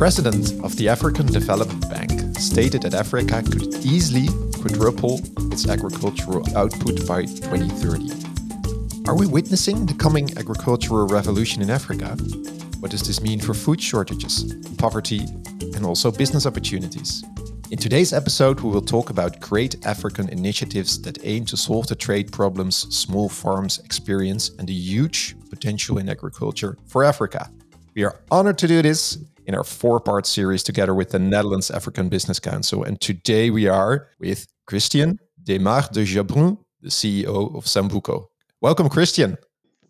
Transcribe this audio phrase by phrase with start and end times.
[0.00, 5.20] president of the African Development Bank stated that Africa could easily quadruple
[5.52, 9.06] its agricultural output by 2030.
[9.06, 12.16] Are we witnessing the coming agricultural revolution in Africa?
[12.78, 15.26] What does this mean for food shortages, poverty,
[15.74, 17.22] and also business opportunities?
[17.70, 21.94] In today's episode, we will talk about great African initiatives that aim to solve the
[21.94, 27.50] trade problems small farms experience and the huge potential in agriculture for Africa.
[27.94, 29.18] We are honored to do this
[29.50, 32.84] in our four part series together with the Netherlands African Business Council.
[32.84, 38.26] And today we are with Christian Demar de Jabrun, the CEO of Zambuko.
[38.60, 39.36] Welcome, Christian.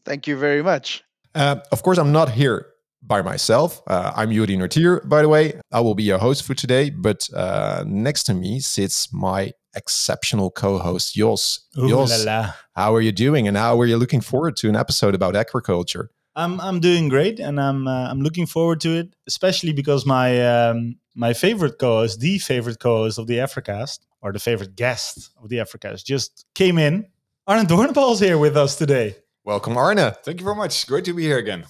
[0.07, 1.05] Thank you very much.
[1.35, 2.69] Uh, of course, I'm not here
[3.03, 3.83] by myself.
[3.87, 5.61] Uh, I'm Yuri Nortier, by the way.
[5.71, 10.51] I will be your host for today, but uh, next to me sits my exceptional
[10.51, 11.69] co-host Jos.
[11.77, 12.53] Ooh Jos, la la.
[12.75, 16.11] how are you doing, and how are you looking forward to an episode about agriculture?
[16.37, 20.69] I'm I'm doing great, and I'm uh, I'm looking forward to it, especially because my
[20.69, 25.49] um, my favorite co-host, the favorite co-host of the Africast, or the favorite guest of
[25.49, 27.07] the Africast, just came in.
[27.47, 29.17] Arne Doornbal is here with us today.
[29.45, 30.13] Welcome, Arne.
[30.23, 30.87] Thank you very much.
[30.87, 31.65] Great to be here again.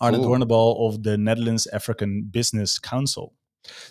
[0.00, 0.26] Arne Cool.
[0.26, 3.34] Doornbal of the Netherlands African Business Council.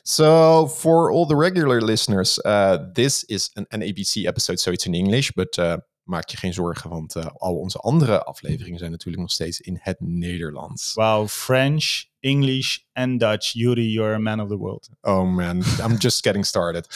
[0.04, 4.86] So, for all the regular listeners, uh, this is an, an ABC episode, so it's
[4.86, 8.92] in English, but uh, maak je geen zorgen, want uh, al onze andere afleveringen zijn
[8.92, 10.94] natuurlijk nog steeds in het Nederlands.
[10.94, 13.54] Wow, French, English, and Dutch.
[13.54, 14.90] Yuri, you're a man of the world.
[15.02, 16.88] Oh man, I'm just getting started.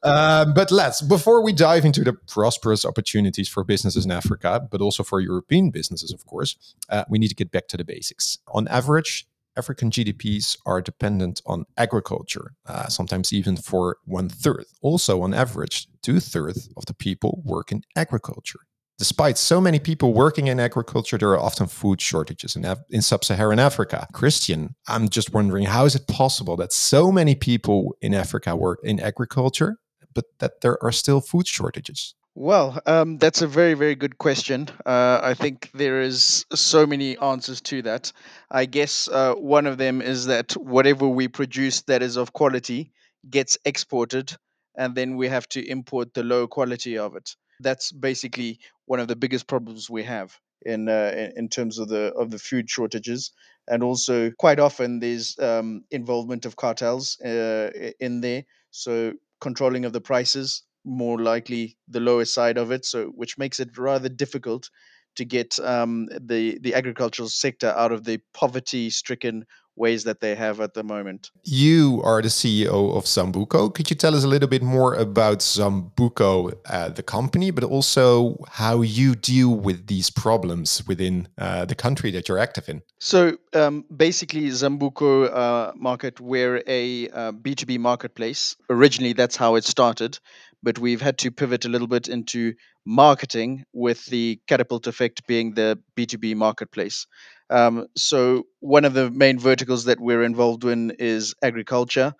[0.00, 4.80] Uh, but let's, before we dive into the prosperous opportunities for businesses in Africa, but
[4.80, 6.56] also for European businesses, of course,
[6.88, 8.38] uh, we need to get back to the basics.
[8.46, 14.66] On average, African GDPs are dependent on agriculture, uh, sometimes even for one third.
[14.82, 18.60] Also, on average, two thirds of the people work in agriculture.
[18.96, 23.02] Despite so many people working in agriculture, there are often food shortages in, Af- in
[23.02, 24.06] sub Saharan Africa.
[24.12, 28.78] Christian, I'm just wondering how is it possible that so many people in Africa work
[28.84, 29.78] in agriculture,
[30.14, 32.14] but that there are still food shortages?
[32.36, 34.68] Well, um, that's a very, very good question.
[34.84, 38.12] Uh, I think there is so many answers to that.
[38.50, 42.92] I guess uh, one of them is that whatever we produce that is of quality
[43.28, 44.36] gets exported,
[44.76, 47.30] and then we have to import the low quality of it.
[47.60, 52.12] That's basically one of the biggest problems we have in uh, in terms of the
[52.14, 53.32] of the food shortages,
[53.68, 57.70] and also quite often there's um, involvement of cartels uh,
[58.00, 58.44] in there.
[58.70, 63.58] So controlling of the prices more likely the lower side of it so which makes
[63.58, 64.70] it rather difficult
[65.16, 69.44] to get um, the the agricultural sector out of the poverty stricken
[69.76, 73.72] ways that they have at the moment You are the CEO of Zambuko.
[73.74, 78.36] Could you tell us a little bit more about Zambuko, uh, the company, but also
[78.48, 82.82] how you deal with these problems within uh, the country that you're active in?
[82.98, 89.64] so um, basically zambuko uh, market we're a uh, b2b marketplace originally that's how it
[89.64, 90.18] started
[90.62, 95.54] but we've had to pivot a little bit into marketing with the catapult effect being
[95.54, 97.06] the b2b marketplace
[97.50, 102.12] Um, so one of the main verticals that we're involved in is agriculture,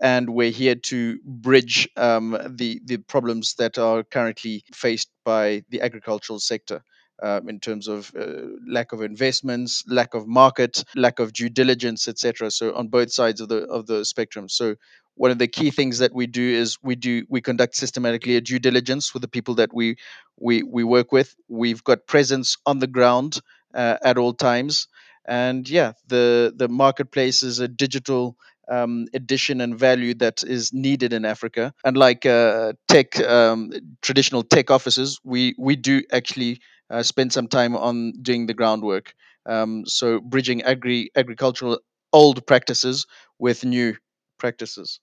[0.00, 5.82] and we're here to bridge um, the the problems that are currently faced by the
[5.82, 6.82] agricultural sector.
[7.22, 12.08] Um, in terms of uh, lack of investments, lack of market, lack of due diligence,
[12.08, 12.50] etc.
[12.50, 14.48] So on both sides of the of the spectrum.
[14.48, 14.76] So
[15.20, 18.40] one of the key things that we do is we do we conduct systematically a
[18.40, 19.96] due diligence with the people that we
[20.38, 21.34] we we work with.
[21.46, 23.40] We've got presence on the ground
[23.74, 24.88] uh, at all times.
[25.26, 28.34] And yeah, the the marketplace is a digital
[28.70, 31.74] um, addition and value that is needed in Africa.
[31.84, 37.76] Unlike uh, tech um, traditional tech offices, we we do actually uh, spend some time
[37.76, 39.12] on doing the groundwork.
[39.44, 41.78] Um, so bridging agri agricultural
[42.10, 43.06] old practices
[43.38, 43.96] with new
[44.38, 44.98] practices.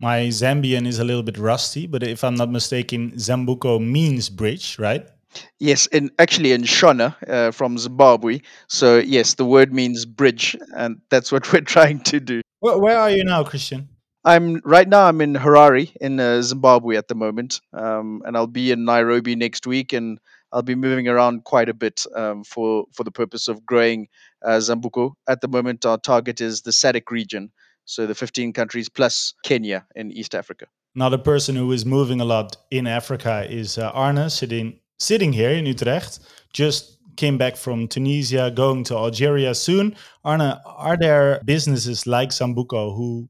[0.00, 4.78] My Zambian is a little bit rusty, but if I'm not mistaken, Zambuko means bridge,
[4.78, 5.04] right?
[5.58, 8.40] Yes, in actually in Shona uh, from Zimbabwe.
[8.68, 12.42] So yes, the word means bridge, and that's what we're trying to do.
[12.60, 13.88] Where, where are you now, Christian?
[14.24, 15.08] I'm right now.
[15.08, 19.34] I'm in Harare in uh, Zimbabwe at the moment, um, and I'll be in Nairobi
[19.34, 20.20] next week, and
[20.52, 24.06] I'll be moving around quite a bit um, for for the purpose of growing
[24.44, 25.14] uh, Zambuko.
[25.28, 27.50] At the moment, our target is the SADC region,
[27.88, 30.66] so the 15 countries plus Kenya in East Africa.
[30.94, 35.50] Another person who is moving a lot in Africa is uh, Arne, sitting sitting here
[35.50, 36.20] in Utrecht.
[36.52, 39.96] Just came back from Tunisia, going to Algeria soon.
[40.24, 43.28] Arne, are there businesses like Zambuko who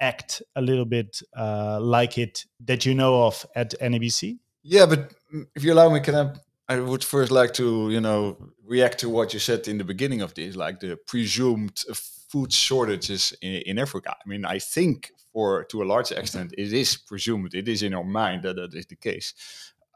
[0.00, 4.38] act a little bit uh, like it that you know of at NABC?
[4.62, 5.14] Yeah, but
[5.54, 6.34] if you allow me, can I?
[6.68, 10.20] I would first like to, you know, react to what you said in the beginning
[10.20, 11.84] of this, like the presumed
[12.28, 14.14] food shortages in, in Africa.
[14.14, 17.94] I mean, I think for to a large extent it is presumed, it is in
[17.94, 19.34] our mind that that is the case,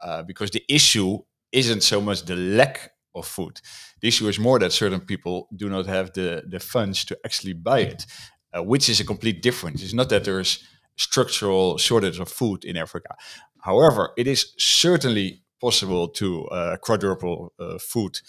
[0.03, 1.19] uh, because the issue
[1.51, 3.59] isn't so much the lack of food.
[3.99, 7.53] The issue is more that certain people do not have the the funds to actually
[7.53, 8.05] buy it,
[8.53, 9.83] uh, which is a complete difference.
[9.83, 10.63] It's not that there's
[10.95, 13.15] structural shortage of food in Africa.
[13.61, 18.19] However, it is certainly possible to uh, quadruple uh, food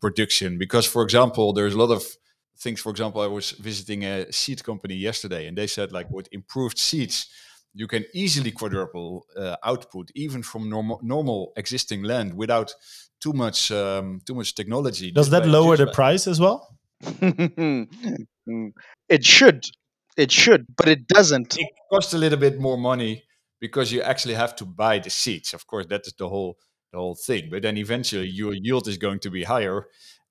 [0.00, 2.04] production because, for example, there's a lot of
[2.60, 2.80] things.
[2.80, 6.78] For example, I was visiting a seed company yesterday, and they said like with improved
[6.78, 7.28] seeds,
[7.74, 12.74] you can easily quadruple uh, output even from normal normal existing land without
[13.20, 15.10] too much um, too much technology.
[15.10, 16.76] Does that lower the price as well?
[19.08, 19.64] it should.
[20.16, 21.56] It should, but it doesn't.
[21.58, 23.22] It costs a little bit more money
[23.60, 25.54] because you actually have to buy the seeds.
[25.54, 26.56] Of course, that is the whole
[26.92, 27.48] the whole thing.
[27.50, 29.86] But then eventually your yield is going to be higher,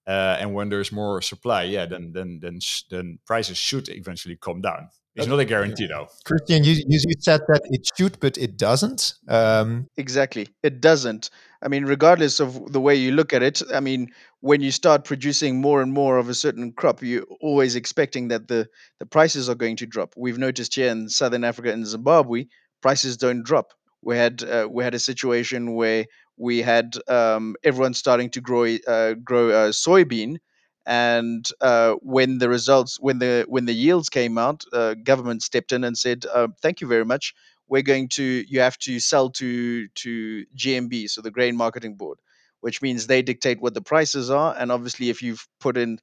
[0.09, 2.59] uh, and when there's more supply, yeah, then then then
[2.89, 4.89] then prices should eventually come down.
[5.15, 6.07] It's not a guarantee, though.
[6.23, 9.15] Christian, you, you said that it should, but it doesn't.
[9.27, 11.29] Um, exactly, it doesn't.
[11.61, 15.03] I mean, regardless of the way you look at it, I mean, when you start
[15.03, 18.69] producing more and more of a certain crop, you're always expecting that the,
[18.99, 20.13] the prices are going to drop.
[20.15, 22.45] We've noticed here in Southern Africa and Zimbabwe,
[22.81, 23.73] prices don't drop.
[24.01, 26.05] We had uh, we had a situation where
[26.39, 30.37] we had um, everyone starting to grow uh, grow uh, soybean,
[30.85, 35.73] and uh, when the results when the when the yields came out, uh, government stepped
[35.73, 37.35] in and said, uh, "Thank you very much.
[37.67, 42.17] We're going to you have to sell to to GMB, so the Grain Marketing Board."
[42.61, 45.99] Which means they dictate what the prices are, and obviously, if you've put in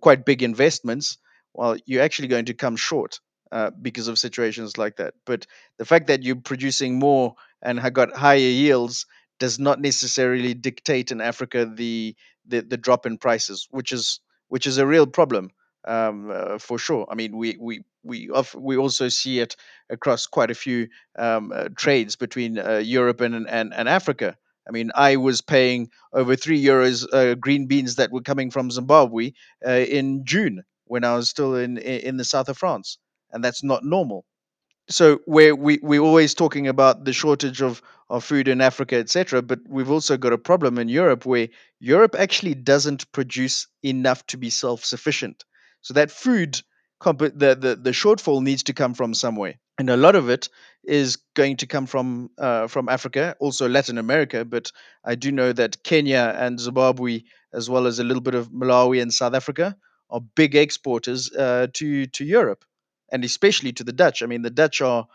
[0.00, 1.18] quite big investments,
[1.54, 3.20] well, you're actually going to come short.
[3.50, 5.14] Uh, because of situations like that.
[5.24, 5.46] But
[5.78, 9.06] the fact that you're producing more and have got higher yields
[9.38, 14.66] does not necessarily dictate in Africa the the, the drop in prices, which is which
[14.66, 15.50] is a real problem
[15.86, 17.06] um, uh, for sure.
[17.10, 19.56] I mean, we we we we also see it
[19.90, 20.88] across quite a few
[21.18, 24.36] um, uh, trades between uh, Europe and, and and Africa.
[24.66, 28.70] I mean, I was paying over three euros uh, green beans that were coming from
[28.70, 29.32] Zimbabwe
[29.66, 32.98] uh, in June when I was still in in the south of France
[33.32, 34.24] and that's not normal.
[34.90, 39.42] So we're we we're always talking about the shortage of, of food in Africa, etc.
[39.42, 41.48] But we've also got a problem in Europe where
[41.78, 45.44] Europe actually doesn't produce enough to be self-sufficient.
[45.82, 46.62] So that food
[47.00, 50.48] comp- the, the the shortfall needs to come from somewhere, and a lot of it
[50.84, 54.46] is going to come from uh, from Africa, also Latin America.
[54.46, 54.72] But
[55.04, 59.02] I do know that Kenya and Zimbabwe, as well as a little bit of Malawi
[59.02, 59.76] and South Africa,
[60.08, 62.64] are big exporters uh, to to Europe
[63.10, 64.22] and especially to the Dutch.
[64.22, 65.06] I mean, the Dutch are,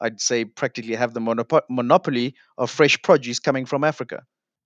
[0.00, 4.24] I'd say, practically have the monop- monopoly of fresh produce coming from Africa.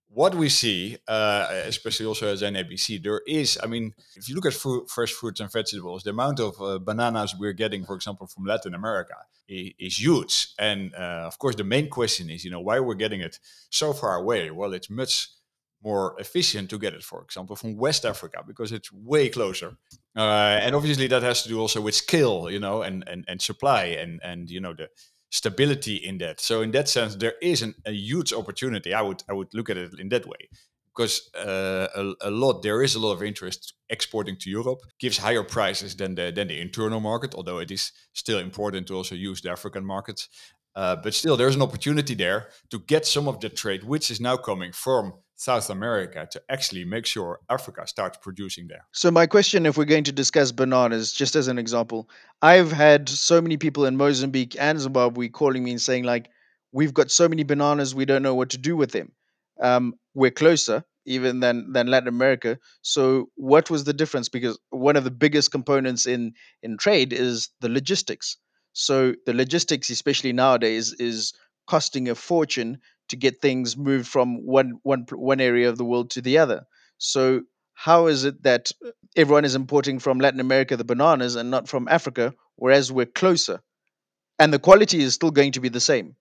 [0.09, 4.45] What we see, uh, especially also as NABC, there is, I mean, if you look
[4.45, 4.53] at
[4.89, 8.73] fresh fruits and vegetables, the amount of uh, bananas we're getting, for example, from Latin
[8.73, 9.15] America
[9.49, 10.53] is, is huge.
[10.57, 13.37] And uh, of course, the main question is, you know, why we're getting it
[13.69, 14.49] so far away?
[14.49, 15.27] Well, it's much
[15.83, 19.77] more efficient to get it, for example, from West Africa because it's way closer.
[20.17, 23.41] Uh, and obviously that has to do also with scale, you know, and and, and
[23.41, 24.89] supply and and you know the
[25.29, 26.39] stability in that.
[26.39, 28.93] So in that sense, there is an, a huge opportunity.
[28.93, 30.49] I would I would look at it in that way
[30.95, 35.19] because uh, a, a, lot there is a lot of interest exporting to Europe gives
[35.19, 37.35] higher prices than the than the internal market.
[37.35, 40.29] Although it is still important to also use the African markets.
[40.77, 44.21] Uh, but still, there's an opportunity there to get some of the trade, which is
[44.21, 48.85] now coming from South America to actually make sure Africa starts producing there.
[48.91, 52.07] So, my question if we're going to discuss bananas, just as an example,
[52.43, 56.29] I've had so many people in Mozambique and Zimbabwe calling me and saying, like,
[56.71, 59.11] we've got so many bananas, we don't know what to do with them.
[59.59, 62.59] Um, we're closer even than than Latin America.
[62.83, 64.29] So, what was the difference?
[64.29, 68.37] Because one of the biggest components in in trade is the logistics.
[68.77, 71.33] So, the logistics, especially nowadays, is
[71.67, 72.79] costing a fortune
[73.09, 76.65] to get things moved from one one one area of the world to the other.
[76.97, 77.41] So
[77.73, 78.71] how is it that
[79.15, 83.61] everyone is importing from Latin America the bananas and not from Africa, whereas we're closer,
[84.39, 86.15] and the quality is still going to be the same?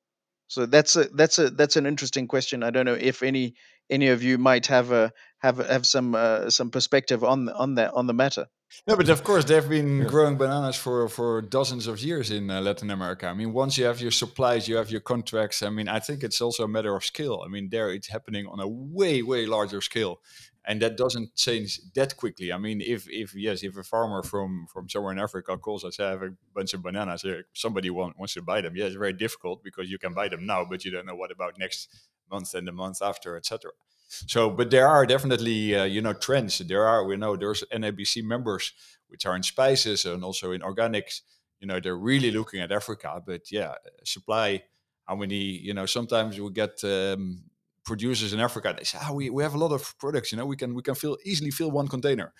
[0.48, 2.62] So that's a that's a that's an interesting question.
[2.62, 3.54] I don't know if any
[3.90, 7.92] any of you might have a have have some uh, some perspective on on that
[7.94, 8.46] on the matter.
[8.86, 10.04] No, but of course they've been yeah.
[10.04, 13.26] growing bananas for for dozens of years in uh, Latin America.
[13.26, 15.62] I mean, once you have your supplies, you have your contracts.
[15.62, 17.42] I mean, I think it's also a matter of scale.
[17.44, 20.20] I mean, there it's happening on a way way larger scale,
[20.64, 22.52] and that doesn't change that quickly.
[22.52, 26.00] I mean, if if yes, if a farmer from from somewhere in Africa calls us,
[26.00, 28.76] I have a bunch of bananas here, somebody want, wants to buy them.
[28.76, 31.30] Yeah, it's very difficult because you can buy them now, but you don't know what
[31.30, 31.88] about next
[32.30, 33.70] month and the month after, etc.
[34.08, 36.58] So, but there are definitely uh, you know trends.
[36.58, 38.72] There are we know there's NABC members
[39.08, 41.20] which are in spices and also in organics.
[41.60, 44.62] You know they're really looking at Africa, but yeah, supply.
[45.04, 45.36] How many?
[45.36, 47.44] You know sometimes we get um,
[47.86, 50.32] producers in Africa, they say, "Ah, we, we have a lot of products.
[50.32, 52.32] You know, we can we can fill easily fill one container."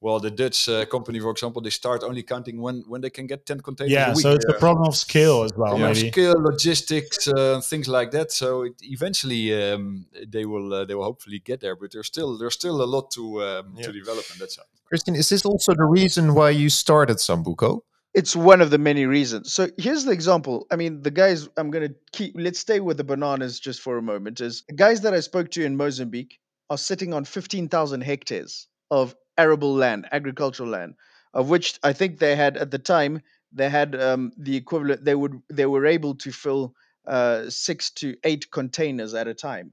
[0.00, 3.26] Well, the Dutch uh, company, for example, they start only counting when when they can
[3.26, 3.92] get ten containers.
[3.92, 6.10] Yeah, so it's a problem of scale as well, yeah, maybe.
[6.10, 8.32] scale, logistics, uh, things like that.
[8.32, 9.42] So it, eventually
[9.72, 12.88] um, they will uh, they will hopefully get there, but there's still there's still a
[12.96, 13.86] lot to um, Yeah.
[13.86, 14.66] to develop on that side.
[14.88, 17.80] Christian, is this also the reason why you started Zambuko?
[18.14, 19.52] It's one of the many reasons.
[19.52, 20.66] So here's the example.
[20.70, 23.98] I mean, the guys I'm going to keep, let's stay with the bananas just for
[23.98, 24.40] a moment.
[24.40, 26.38] Is the guys that I spoke to in Mozambique
[26.70, 30.94] are sitting on 15,000 hectares of arable land, agricultural land,
[31.34, 33.20] of which I think they had at the time,
[33.52, 36.74] they had um, the equivalent, they would, they were able to fill
[37.06, 39.72] uh, six to eight containers at a time.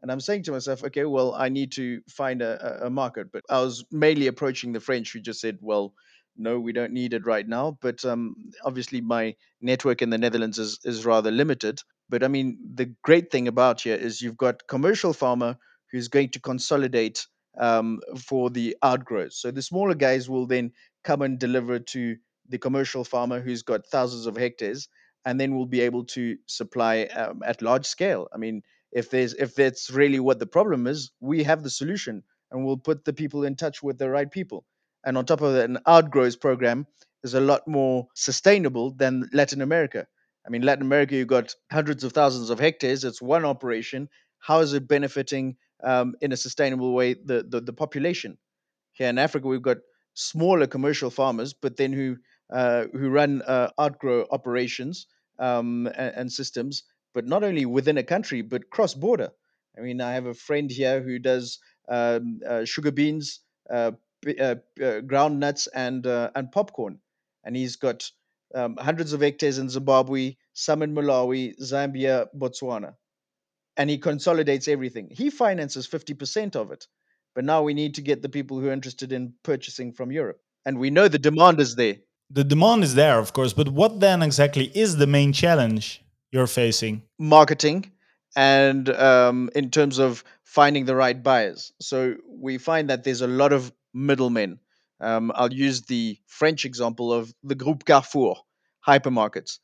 [0.00, 3.30] And I'm saying to myself, okay, well, I need to find a, a a market.
[3.32, 5.94] But I was mainly approaching the French who just said, well,
[6.36, 7.78] no, we don't need it right now.
[7.80, 8.34] But um,
[8.64, 11.80] obviously, my network in the Netherlands is, is rather limited.
[12.08, 15.56] But I mean, the great thing about here is you've got commercial farmer
[15.90, 17.26] who's going to consolidate
[17.58, 19.40] um, for the outgrowths.
[19.40, 20.72] So the smaller guys will then
[21.04, 22.16] come and deliver to
[22.48, 24.88] the commercial farmer who's got thousands of hectares,
[25.24, 28.28] and then we'll be able to supply um, at large scale.
[28.34, 32.22] I mean, if there's if that's really what the problem is, we have the solution,
[32.50, 34.64] and we'll put the people in touch with the right people
[35.04, 36.86] and on top of that, an outgrowth program
[37.22, 40.06] is a lot more sustainable than Latin America.
[40.46, 43.04] I mean, Latin America, you've got hundreds of thousands of hectares.
[43.04, 44.08] It's one operation.
[44.38, 48.38] How is it benefiting um, in a sustainable way the, the, the population?
[48.92, 49.78] Here in Africa, we've got
[50.14, 52.16] smaller commercial farmers, but then who
[52.50, 55.06] uh, who run uh, outgrow operations
[55.38, 56.82] um, and, and systems,
[57.14, 59.30] but not only within a country, but cross border.
[59.78, 63.40] I mean, I have a friend here who does um, uh, sugar beans,
[63.70, 63.92] uh,
[64.40, 66.98] uh, uh, ground nuts, and uh, and popcorn,
[67.44, 68.10] and he's got
[68.54, 72.94] um, hundreds of hectares in Zimbabwe, some in Malawi, Zambia, Botswana
[73.76, 75.08] and he consolidates everything.
[75.10, 76.86] He finances 50% of it.
[77.34, 80.40] But now we need to get the people who are interested in purchasing from Europe.
[80.66, 81.96] And we know the demand is there.
[82.30, 86.46] The demand is there, of course, but what then exactly is the main challenge you're
[86.46, 87.02] facing?
[87.18, 87.90] Marketing
[88.36, 91.72] and um, in terms of finding the right buyers.
[91.80, 94.58] So we find that there's a lot of middlemen.
[95.00, 98.36] Um, I'll use the French example of the Groupe Carrefour
[98.86, 99.58] hypermarkets.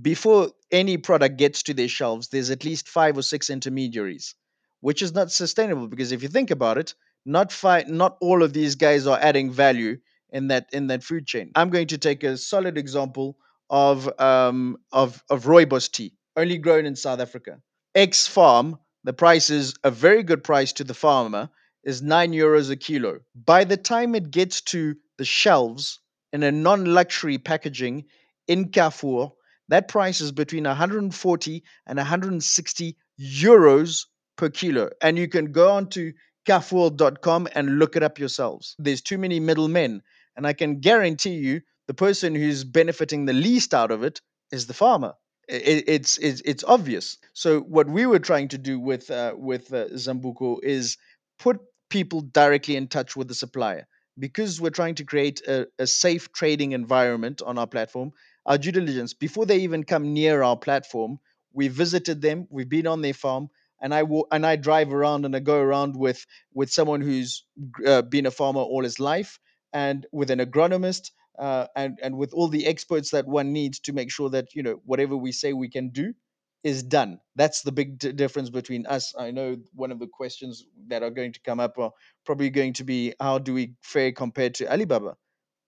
[0.00, 4.34] before any product gets to their shelves, there's at least five or six intermediaries,
[4.80, 6.94] which is not sustainable because if you think about it,
[7.26, 9.98] not fi- not all of these guys are adding value
[10.30, 11.50] in that in that food chain.
[11.54, 13.36] I'm going to take a solid example
[13.68, 17.60] of um, of of rooibos tea, only grown in South Africa.
[17.94, 21.50] X farm, the price is a very good price to the farmer,
[21.84, 23.20] is nine euros a kilo.
[23.34, 26.00] By the time it gets to the shelves
[26.32, 28.04] in a non-luxury packaging
[28.46, 29.32] in Carrefour,
[29.68, 34.06] that price is between 140 and 160 euros
[34.36, 34.90] per kilo.
[35.00, 36.12] And you can go on to
[36.46, 38.74] carrefour.com and look it up yourselves.
[38.78, 40.02] There's too many middlemen.
[40.36, 44.20] And I can guarantee you the person who's benefiting the least out of it
[44.50, 45.14] is the farmer.
[45.48, 47.18] It's, it's, it's obvious.
[47.32, 50.96] So what we were trying to do with, uh, with uh, is
[51.38, 51.60] put
[51.90, 53.86] people directly in touch with the supplier.
[54.18, 58.12] Because we're trying to create a, a safe trading environment on our platform,
[58.46, 61.18] our due diligence before they even come near our platform
[61.52, 63.48] we visited them we've been on their farm
[63.82, 67.44] and i wa- and i drive around and i go around with with someone who's
[67.86, 69.38] uh, been a farmer all his life
[69.72, 73.92] and with an agronomist uh, and and with all the experts that one needs to
[73.92, 76.14] make sure that you know whatever we say we can do
[76.62, 77.20] is done.
[77.36, 79.14] That's the big d- difference between us.
[79.18, 81.92] I know one of the questions that are going to come up are
[82.24, 85.16] probably going to be how do we fare compared to alibaba?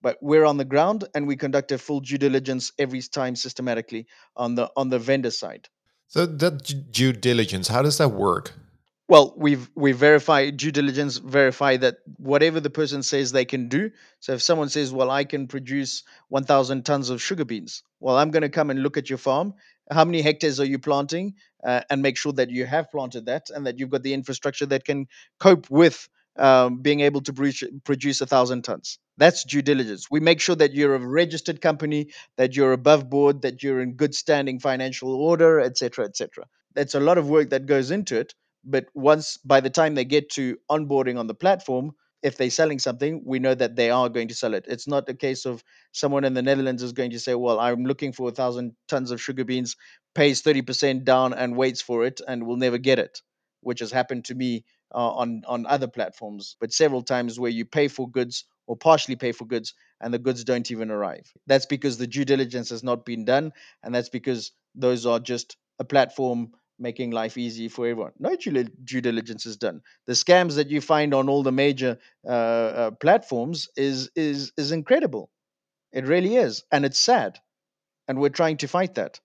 [0.02, 4.06] But we're on the ground and we conduct a full due diligence every time systematically
[4.36, 5.68] on the on the vendor side.
[6.08, 8.52] So that due diligence, how does that work?
[9.12, 13.90] Well we've we verify due diligence verify that whatever the person says they can do.
[14.20, 17.82] So if someone says well i can produce 1000 tons of sugar beans.
[18.00, 19.52] Well i'm going to come and look at your farm.
[19.90, 21.34] How many hectares are you planting?
[21.62, 24.64] Uh, and make sure that you have planted that and that you've got the infrastructure
[24.66, 25.06] that can
[25.38, 28.98] cope with um, being able to produce, produce a thousand tons.
[29.18, 30.06] That's due diligence.
[30.10, 33.92] We make sure that you're a registered company that you're above board that you're in
[33.92, 38.34] good standing financial order etc etc that's a lot of work that goes into it
[38.64, 41.92] but once by the time they get to onboarding on the platform
[42.22, 45.08] if they're selling something we know that they are going to sell it it's not
[45.08, 48.28] a case of someone in the netherlands is going to say well i'm looking for
[48.28, 49.76] a thousand tons of sugar beans
[50.14, 53.20] pays 30% down and waits for it and will never get it
[53.60, 54.64] which has happened to me
[54.94, 59.16] uh, on on other platforms, but several times where you pay for goods or partially
[59.16, 61.32] pay for goods and the goods don't even arrive.
[61.46, 63.52] That's because the due diligence has not been done,
[63.82, 66.52] and that's because those are just a platform
[66.82, 68.12] making life easy for everyone.
[68.18, 69.80] No due, due diligence is done.
[70.06, 74.72] The scams that you find on all the major uh, uh, platforms is is is
[74.72, 75.30] incredible.
[75.92, 77.38] It really is, and it's sad,
[78.08, 79.20] and we're trying to fight that.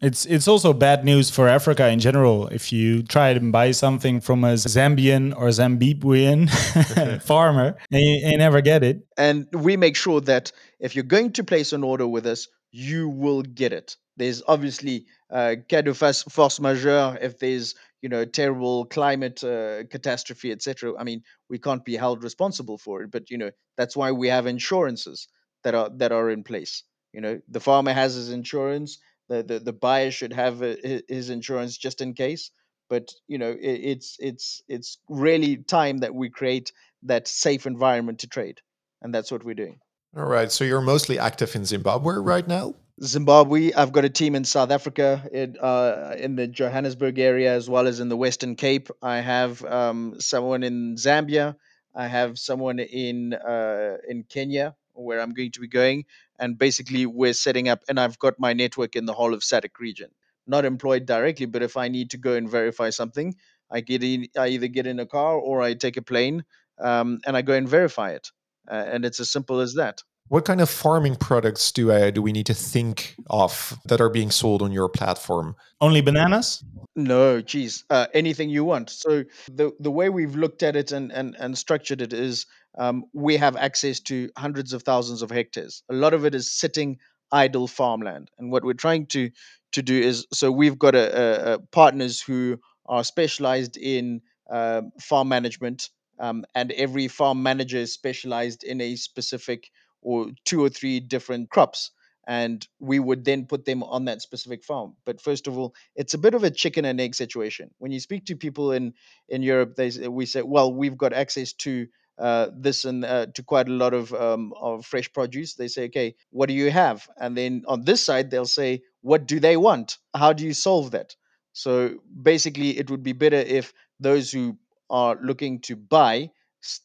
[0.00, 2.48] It's it's also bad news for Africa in general.
[2.48, 6.50] If you try to buy something from a Zambian or Zimbabwean
[7.22, 9.06] farmer and you, you never get it.
[9.16, 13.08] And we make sure that if you're going to place an order with us, you
[13.08, 13.96] will get it.
[14.16, 20.52] There's obviously uh, cas de force majeure if there's you know terrible climate uh, catastrophe,
[20.52, 20.94] etc.
[20.98, 24.28] I mean, we can't be held responsible for it, but you know that's why we
[24.28, 25.28] have insurances
[25.62, 26.82] that are that are in place.
[27.12, 30.76] You know, the farmer has his insurance the the, the buyer should have uh,
[31.08, 32.50] his insurance just in case
[32.88, 38.18] but you know it, it's it's it's really time that we create that safe environment
[38.20, 38.60] to trade
[39.02, 39.78] and that's what we're doing
[40.16, 43.72] all right so you're mostly active in zimbabwe right now Zimbabwe.
[43.72, 47.86] I've got a team in South Africa, in, uh, in the Johannesburg area, as well
[47.88, 48.88] as in the Western Cape.
[49.02, 51.56] I have um, someone in Zambia.
[51.94, 56.04] I have someone in uh, in Kenya, where I'm going to be going.
[56.38, 59.78] And basically, we're setting up, and I've got my network in the whole of SADC
[59.80, 60.10] region.
[60.46, 63.34] Not employed directly, but if I need to go and verify something,
[63.70, 64.26] I get in.
[64.38, 66.44] I either get in a car or I take a plane,
[66.78, 68.30] um, and I go and verify it.
[68.70, 70.02] Uh, and it's as simple as that.
[70.28, 74.08] What kind of farming products do I do we need to think of that are
[74.08, 75.54] being sold on your platform?
[75.82, 76.64] Only bananas?
[76.96, 78.88] No, geez, uh, anything you want.
[78.88, 82.46] So the the way we've looked at it and and, and structured it is
[82.78, 85.82] um, we have access to hundreds of thousands of hectares.
[85.90, 86.98] A lot of it is sitting
[87.30, 89.30] idle farmland, and what we're trying to
[89.72, 94.82] to do is so we've got a, a, a partners who are specialized in uh,
[95.00, 99.70] farm management, um, and every farm manager is specialized in a specific
[100.04, 101.90] or two or three different crops
[102.26, 104.94] and we would then put them on that specific farm.
[105.04, 107.70] But first of all it's a bit of a chicken and egg situation.
[107.78, 108.94] When you speak to people in
[109.28, 111.86] in europe they we say well we've got access to
[112.16, 115.54] uh, this and uh, to quite a lot of um, of fresh produce.
[115.54, 117.08] They say okay what do you have?
[117.18, 119.98] And then on this side they'll say what do they want?
[120.14, 121.16] How do you solve that?
[121.52, 124.56] So basically it would be better if those who
[124.90, 126.30] are looking to buy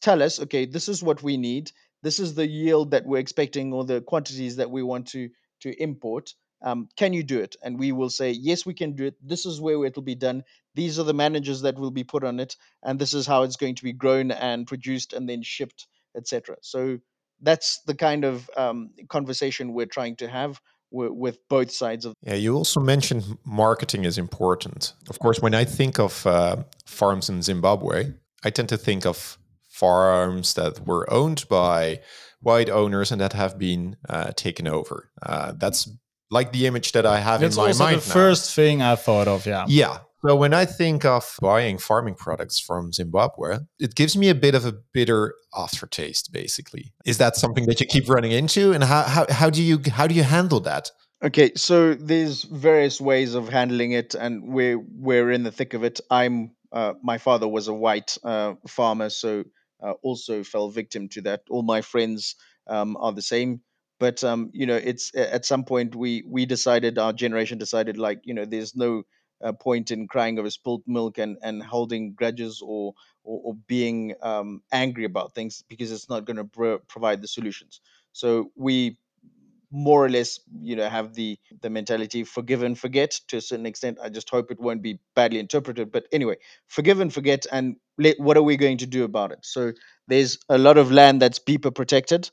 [0.00, 1.72] tell us okay this is what we need
[2.02, 5.28] this is the yield that we're expecting or the quantities that we want to
[5.60, 7.56] to import um, can you do it?
[7.62, 9.14] And we will say yes we can do it.
[9.26, 10.44] This is where it'll be done.
[10.74, 13.56] These are the managers that will be put on it and this is how it's
[13.56, 15.86] going to be grown and produced and then shipped
[16.16, 16.98] etc so
[17.42, 20.60] that's the kind of um, conversation we're trying to have
[20.92, 24.92] with both sides of yeah you also mentioned marketing is important.
[25.08, 29.38] Of course when i think of uh, farms in zimbabwe i tend to think of
[29.80, 32.00] farms that were owned by
[32.40, 35.10] white owners and that have been uh, taken over.
[35.22, 35.88] Uh, that's
[36.30, 38.02] like the image that I have that's in my mind.
[38.02, 38.14] the now.
[38.14, 39.46] first thing I thought of.
[39.46, 39.64] Yeah.
[39.68, 39.98] Yeah.
[40.26, 44.54] So when I think of buying farming products from Zimbabwe, it gives me a bit
[44.54, 46.30] of a bitter aftertaste.
[46.30, 49.80] Basically, is that something that you keep running into, and how how, how do you
[49.90, 50.90] how do you handle that?
[51.22, 55.84] Okay, so there's various ways of handling it, and we're we're in the thick of
[55.84, 56.00] it.
[56.10, 59.44] I'm uh, my father was a white uh, farmer, so
[59.82, 61.42] uh, also fell victim to that.
[61.50, 63.60] All my friends um, are the same,
[63.98, 68.20] but um, you know, it's at some point we we decided, our generation decided, like
[68.24, 69.02] you know, there's no
[69.42, 74.14] uh, point in crying over spilt milk and and holding grudges or or, or being
[74.22, 77.80] um, angry about things because it's not going to pro- provide the solutions.
[78.12, 78.98] So we
[79.72, 83.66] more or less you know have the the mentality forgive and forget to a certain
[83.66, 83.98] extent.
[84.02, 86.36] I just hope it won't be badly interpreted but anyway
[86.68, 89.40] forgive and forget and let, what are we going to do about it?
[89.42, 89.72] So
[90.08, 92.30] there's a lot of land that's BIPPA protected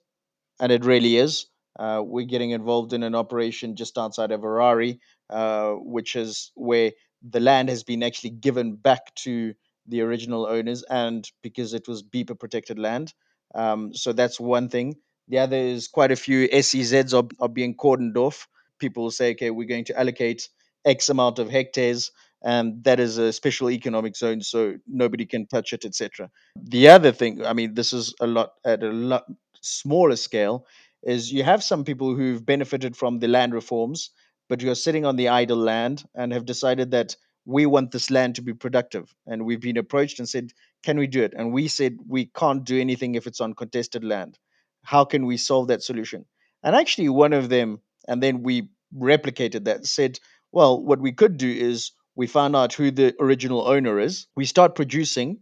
[0.60, 1.48] and it really is.
[1.80, 6.92] Uh, we're getting involved in an operation just outside of harare uh, which is where
[7.30, 9.54] the land has been actually given back to
[9.88, 13.14] the original owners and because it was BIPPA protected land
[13.56, 14.96] um, so that's one thing
[15.28, 18.48] the other is quite a few SEZs are, are being cordoned off.
[18.80, 20.50] People say, okay, we're going to allocate
[20.86, 22.12] X amount of hectares,
[22.44, 26.30] and that is a special economic zone, so nobody can touch it, etc.
[26.56, 29.26] The other thing, I mean, this is a lot at a lot
[29.62, 30.66] smaller scale,
[31.04, 34.12] is you have some people who've benefited from the land reforms,
[34.48, 38.36] but you're sitting on the idle land and have decided that we want this land
[38.36, 39.14] to be productive.
[39.26, 40.52] And we've been approached and said,
[40.84, 41.34] can we do it?
[41.36, 44.38] And we said, we can't do anything if it's on contested land
[44.94, 46.26] how can we solve that solution
[46.64, 48.70] and actually one of them and then we
[49.12, 50.20] replicated that said
[50.52, 54.46] well what we could do is we find out who the original owner is, we
[54.46, 55.40] start producing,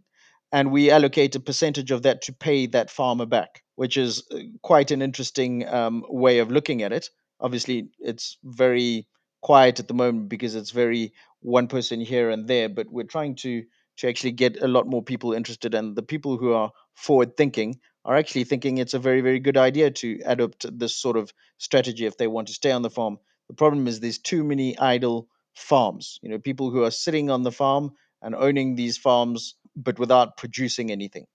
[0.52, 4.38] and we allocate a percentage of that to pay that farmer back, which is uh,
[4.62, 7.08] quite an interesting um, way of looking at it.
[7.40, 9.08] Obviously, it's very
[9.40, 13.34] quiet at the moment because it's very one person here and there, but we're trying
[13.36, 13.64] to
[13.96, 17.80] to actually get a lot more people interested, and the people who are forward thinking
[18.06, 22.06] are actually thinking it's a very very good idea to adopt this sort of strategy
[22.06, 23.18] if they want to stay on the farm.
[23.48, 26.18] The problem is there's too many idle farms.
[26.22, 27.92] You know, people who are sitting on the farm
[28.22, 31.26] and owning these farms but without producing anything.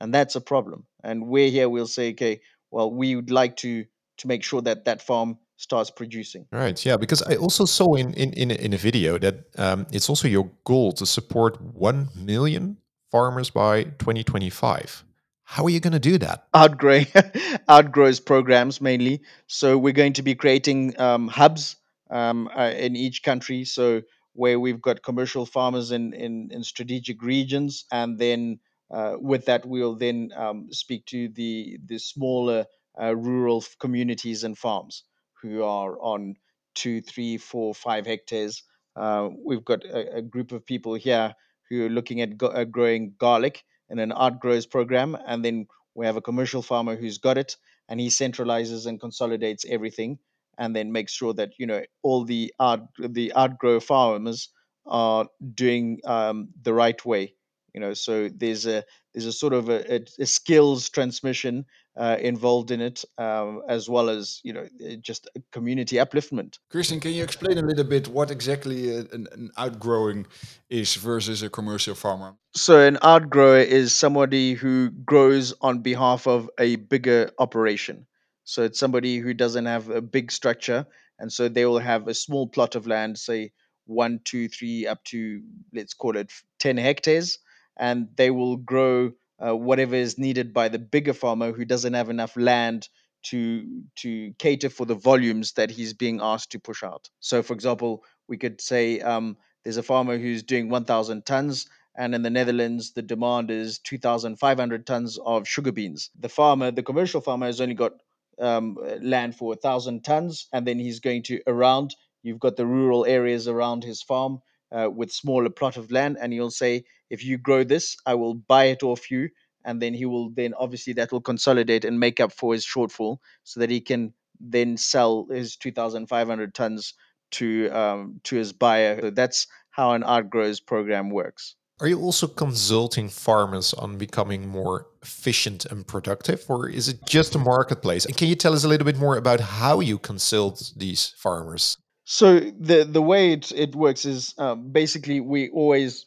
[0.00, 0.84] And that's a problem.
[1.02, 3.84] And we're here, we'll say, okay, well, we would like to
[4.18, 6.46] to make sure that that farm starts producing.
[6.50, 6.84] Right.
[6.84, 6.96] Yeah.
[6.96, 10.50] Because I also saw in in in in a video that um, it's also your
[10.64, 12.76] goal to support one million
[13.10, 15.04] farmers by 2025.
[15.50, 16.46] How are you going to do that?
[16.54, 17.04] Outgrow,
[17.70, 19.22] outgrows programs mainly.
[19.46, 21.76] So we're going to be creating um, hubs
[22.10, 23.64] um, uh, in each country.
[23.64, 24.02] So
[24.34, 29.64] where we've got commercial farmers in in, in strategic regions, and then uh, with that
[29.64, 32.66] we'll then um, speak to the the smaller
[33.00, 35.04] uh, rural communities and farms
[35.40, 36.36] who are on
[36.74, 38.64] two, three, four, five hectares.
[38.94, 41.34] Uh, we've got a, a group of people here
[41.70, 46.06] who are looking at go- uh, growing garlic in an outgrows program, and then we
[46.06, 47.56] have a commercial farmer who's got it,
[47.88, 50.18] and he centralizes and consolidates everything,
[50.58, 54.50] and then makes sure that you know all the out the art outgrow farmers
[54.86, 57.34] are doing um, the right way.
[57.78, 58.82] You know, so there's a
[59.14, 61.64] there's a sort of a, a, a skills transmission
[61.96, 66.58] uh, involved in it, um, as well as you know uh, just community upliftment.
[66.72, 70.26] Christian, can you explain a little bit what exactly a- an, an outgrowing
[70.68, 72.34] is versus a commercial farmer?
[72.56, 78.08] So an outgrower is somebody who grows on behalf of a bigger operation.
[78.42, 80.84] So it's somebody who doesn't have a big structure,
[81.20, 83.52] and so they will have a small plot of land, say
[83.86, 85.40] one, two, three, up to
[85.72, 87.38] let's call it ten hectares,
[87.78, 89.12] and they will grow
[89.44, 92.88] uh, whatever is needed by the bigger farmer who doesn't have enough land
[93.24, 97.08] to to cater for the volumes that he's being asked to push out.
[97.20, 101.66] So, for example, we could say um, there's a farmer who's doing 1,000 tons
[101.98, 106.10] and in the Netherlands, the demand is 2,500 tons of sugar beans.
[106.18, 107.92] The farmer, the commercial farmer, has only got
[108.38, 111.96] um, land for thousand tons, and then he's going to around.
[112.22, 114.38] You've got the rural areas around his farm
[114.72, 118.34] uh, with smaller plot of land, and he'll say, "If you grow this, I will
[118.34, 119.30] buy it off you."
[119.64, 123.18] And then he will then obviously that will consolidate and make up for his shortfall,
[123.44, 126.94] so that he can then sell his 2,500 tons
[127.32, 129.00] to um, to his buyer.
[129.00, 131.54] So that's how an outgrows program works.
[131.80, 137.36] Are you also consulting farmers on becoming more efficient and productive, or is it just
[137.36, 138.04] a marketplace?
[138.04, 141.78] And can you tell us a little bit more about how you consult these farmers?
[142.10, 146.06] So the the way it, it works is um, basically we always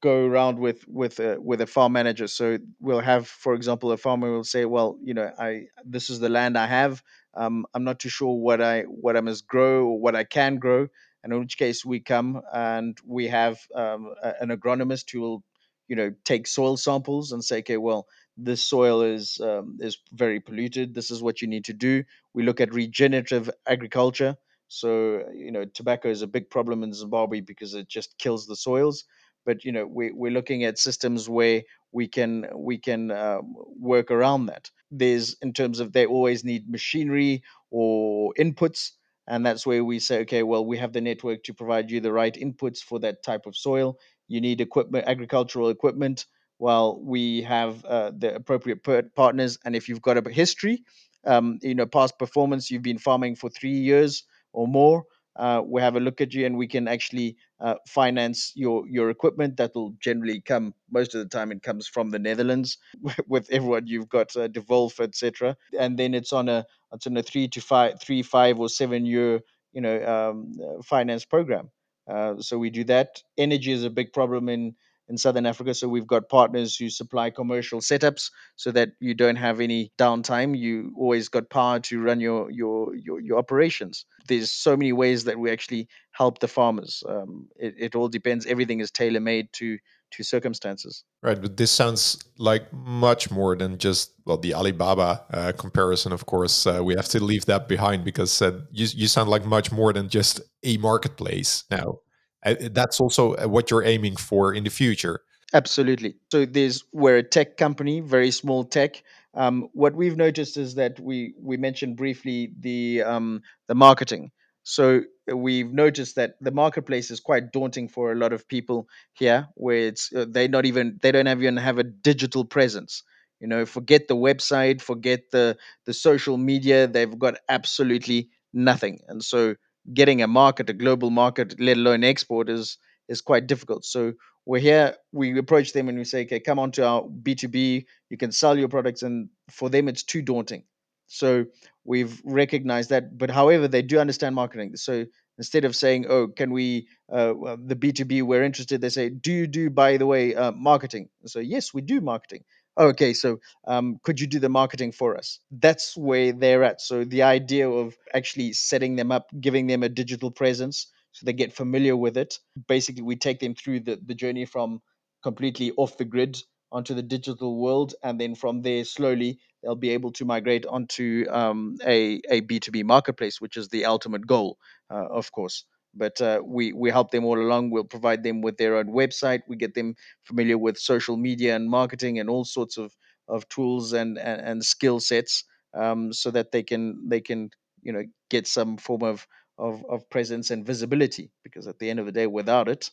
[0.00, 2.28] go around with with a, with a farm manager.
[2.28, 6.20] So we'll have, for example, a farmer will say, "Well, you know, I this is
[6.20, 7.02] the land I have.
[7.34, 10.56] Um, I'm not too sure what I what I must grow or what I can
[10.58, 10.86] grow."
[11.24, 15.44] And in which case we come and we have um, a- an agronomist who will,
[15.88, 20.38] you know, take soil samples and say, "Okay, well, this soil is um, is very
[20.38, 20.94] polluted.
[20.94, 24.36] This is what you need to do." We look at regenerative agriculture
[24.70, 28.54] so, you know, tobacco is a big problem in Zimbabwe because it just kills the
[28.54, 29.02] soils.
[29.44, 34.12] But you know, we, we're looking at systems where we can we can um, work
[34.12, 34.70] around that.
[34.92, 38.92] There's in terms of they always need machinery or inputs,
[39.26, 42.12] and that's where we say, okay, well, we have the network to provide you the
[42.12, 43.98] right inputs for that type of soil.
[44.28, 46.26] You need equipment, agricultural equipment.
[46.60, 48.84] Well, we have uh, the appropriate
[49.16, 50.84] partners, and if you've got a history,
[51.24, 55.04] um, you know, past performance, you've been farming for three years or more,
[55.36, 59.10] uh, we have a look at you and we can actually uh, finance your your
[59.10, 59.56] equipment.
[59.56, 61.52] That will generally come most of the time.
[61.52, 62.78] It comes from the Netherlands
[63.28, 65.56] with everyone you've got uh, Dewulf, etc.
[65.78, 69.06] And then it's on a it's on a three to five, three, five or seven
[69.06, 69.40] year
[69.72, 71.70] you know um, uh, finance program.
[72.08, 73.22] Uh, so we do that.
[73.38, 74.74] Energy is a big problem in
[75.10, 75.74] in Southern Africa.
[75.74, 80.56] So we've got partners who supply commercial setups so that you don't have any downtime.
[80.56, 84.06] You always got power to run your your your, your operations.
[84.28, 87.02] There's so many ways that we actually help the farmers.
[87.08, 88.46] Um, it, it all depends.
[88.46, 89.78] Everything is tailor made to
[90.12, 91.04] to circumstances.
[91.22, 96.12] Right, but this sounds like much more than just well the Alibaba uh, comparison.
[96.12, 99.44] Of course, uh, we have to leave that behind because uh, you you sound like
[99.44, 101.98] much more than just a marketplace now.
[102.44, 105.20] Uh, that's also uh, what you're aiming for in the future.
[105.52, 106.16] Absolutely.
[106.30, 109.02] So there's we're a tech company, very small tech.
[109.34, 114.30] Um, what we've noticed is that we we mentioned briefly the um, the marketing.
[114.62, 119.48] So we've noticed that the marketplace is quite daunting for a lot of people here,
[119.54, 123.02] where it's uh, they not even they don't even have a digital presence.
[123.40, 126.86] You know, forget the website, forget the the social media.
[126.86, 129.56] They've got absolutely nothing, and so
[129.92, 133.84] getting a market, a global market, let alone export, is is quite difficult.
[133.84, 134.12] So
[134.46, 138.16] we're here, we approach them and we say, okay, come on to our B2B, you
[138.16, 139.02] can sell your products.
[139.02, 140.64] And for them, it's too daunting.
[141.08, 141.46] So
[141.84, 143.18] we've recognized that.
[143.18, 144.76] But however, they do understand marketing.
[144.76, 145.06] So
[145.38, 149.46] instead of saying, oh, can we, uh, the B2B, we're interested, they say, do you
[149.46, 151.08] do, by the way, uh, marketing?
[151.26, 152.44] So, yes, we do marketing.
[152.80, 155.40] Okay, so um, could you do the marketing for us?
[155.52, 156.80] That's where they're at.
[156.80, 161.34] So the idea of actually setting them up, giving them a digital presence, so they
[161.34, 162.38] get familiar with it.
[162.68, 164.80] Basically, we take them through the, the journey from
[165.22, 166.38] completely off the grid
[166.72, 171.26] onto the digital world, and then from there, slowly they'll be able to migrate onto
[171.30, 174.58] um, a a B two B marketplace, which is the ultimate goal,
[174.90, 175.64] uh, of course.
[175.94, 177.70] But uh, we we help them all along.
[177.70, 179.40] We'll provide them with their own website.
[179.48, 182.94] We get them familiar with social media and marketing and all sorts of
[183.28, 187.50] of tools and and, and skill sets, um, so that they can they can
[187.82, 189.26] you know get some form of
[189.58, 192.90] of, of presence and visibility because at the end of the day without it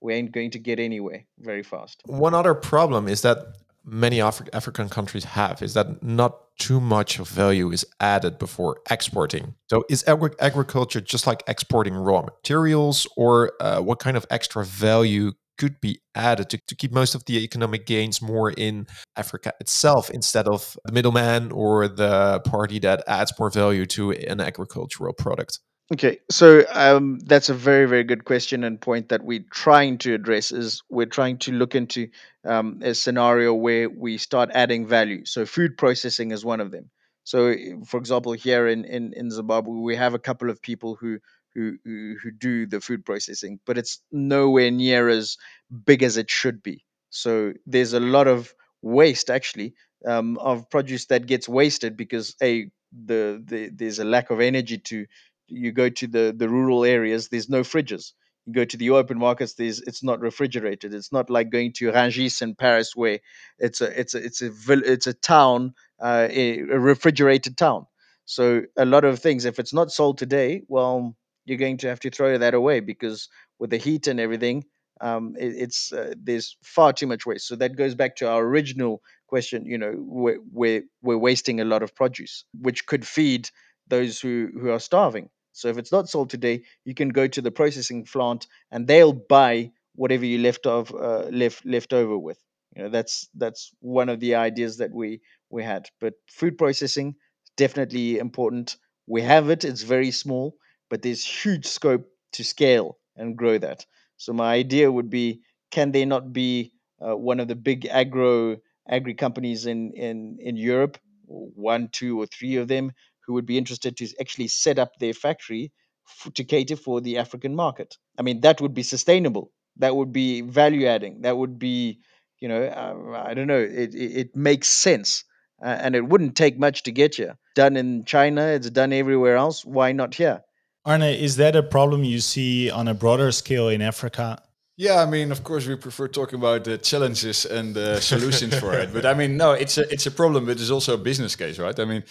[0.00, 3.38] we ain't going to get anywhere very fast one other problem is that
[3.84, 8.80] many Afri african countries have is that not too much of value is added before
[8.90, 14.26] exporting so is agri agriculture just like exporting raw materials or uh, what kind of
[14.30, 18.86] extra value could be added to, to keep most of the economic gains more in
[19.14, 24.40] Africa itself instead of the middleman or the party that adds more value to an
[24.40, 25.58] agricultural product?
[25.92, 30.14] Okay, so um, that's a very, very good question and point that we're trying to
[30.14, 30.52] address.
[30.52, 32.08] Is we're trying to look into
[32.44, 35.24] um, a scenario where we start adding value.
[35.24, 36.90] So food processing is one of them.
[37.24, 37.54] So,
[37.86, 41.18] for example, here in, in, in Zimbabwe, we have a couple of people who,
[41.54, 45.36] who who who do the food processing, but it's nowhere near as
[45.84, 46.84] big as it should be.
[47.10, 49.74] So there's a lot of waste actually
[50.06, 54.78] um, of produce that gets wasted because a the, the there's a lack of energy
[54.78, 55.06] to
[55.50, 58.12] you go to the the rural areas there's no fridges.
[58.46, 60.94] You go to the open markets there's it's not refrigerated.
[60.94, 63.20] It's not like going to Rungis in Paris where
[63.58, 67.86] it's a it's a it's a it's a town uh, a, a refrigerated town.
[68.24, 72.00] So a lot of things if it's not sold today well you're going to have
[72.00, 74.64] to throw that away because with the heat and everything
[75.00, 77.46] um, it, it's uh, there's far too much waste.
[77.48, 81.64] So that goes back to our original question you know we're, we're, we're wasting a
[81.64, 83.48] lot of produce which could feed
[83.88, 87.40] those who, who are starving so if it's not sold today, you can go to
[87.40, 92.38] the processing plant and they'll buy whatever you left of uh, left left over with.
[92.76, 95.88] You know, that's that's one of the ideas that we we had.
[96.00, 97.16] But food processing
[97.56, 98.76] definitely important.
[99.06, 99.64] We have it.
[99.64, 100.56] It's very small,
[100.88, 103.84] but there's huge scope to scale and grow that.
[104.16, 108.58] So my idea would be: can there not be uh, one of the big agro
[108.88, 112.92] agri companies in in in Europe, one, two, or three of them,
[113.26, 115.72] who would be interested to actually set up their factory
[116.08, 117.96] f- to cater for the African market.
[118.18, 119.52] I mean, that would be sustainable.
[119.76, 121.22] That would be value adding.
[121.22, 122.00] That would be,
[122.40, 123.60] you know, uh, I don't know.
[123.60, 125.24] It, it, it makes sense.
[125.62, 127.36] Uh, and it wouldn't take much to get here.
[127.54, 129.64] Done in China, it's done everywhere else.
[129.64, 130.42] Why not here?
[130.86, 134.42] Arne, is that a problem you see on a broader scale in Africa?
[134.78, 138.72] Yeah, I mean, of course, we prefer talking about the challenges and the solutions for
[138.72, 138.90] it.
[138.94, 141.58] But I mean, no, it's a it's a problem, but it's also a business case,
[141.58, 141.78] right?
[141.78, 142.02] I mean,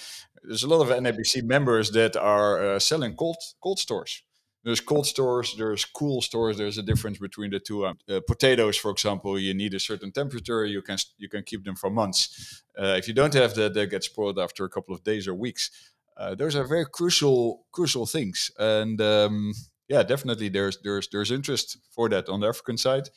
[0.43, 4.23] there's a lot of NABC members that are uh, selling cold cold stores.
[4.63, 6.57] There's cold stores, there's cool stores.
[6.57, 7.85] There's a difference between the two.
[7.85, 10.65] Um, uh, potatoes, for example, you need a certain temperature.
[10.65, 12.63] You can you can keep them for months.
[12.77, 15.33] Uh, if you don't have that, they get spoiled after a couple of days or
[15.33, 15.71] weeks.
[16.17, 19.53] Uh, those are very crucial crucial things, and um,
[19.87, 23.09] yeah, definitely there's there's there's interest for that on the African side.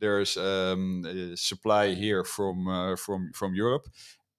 [0.00, 1.04] There's um,
[1.36, 3.88] supply here from uh, from from Europe,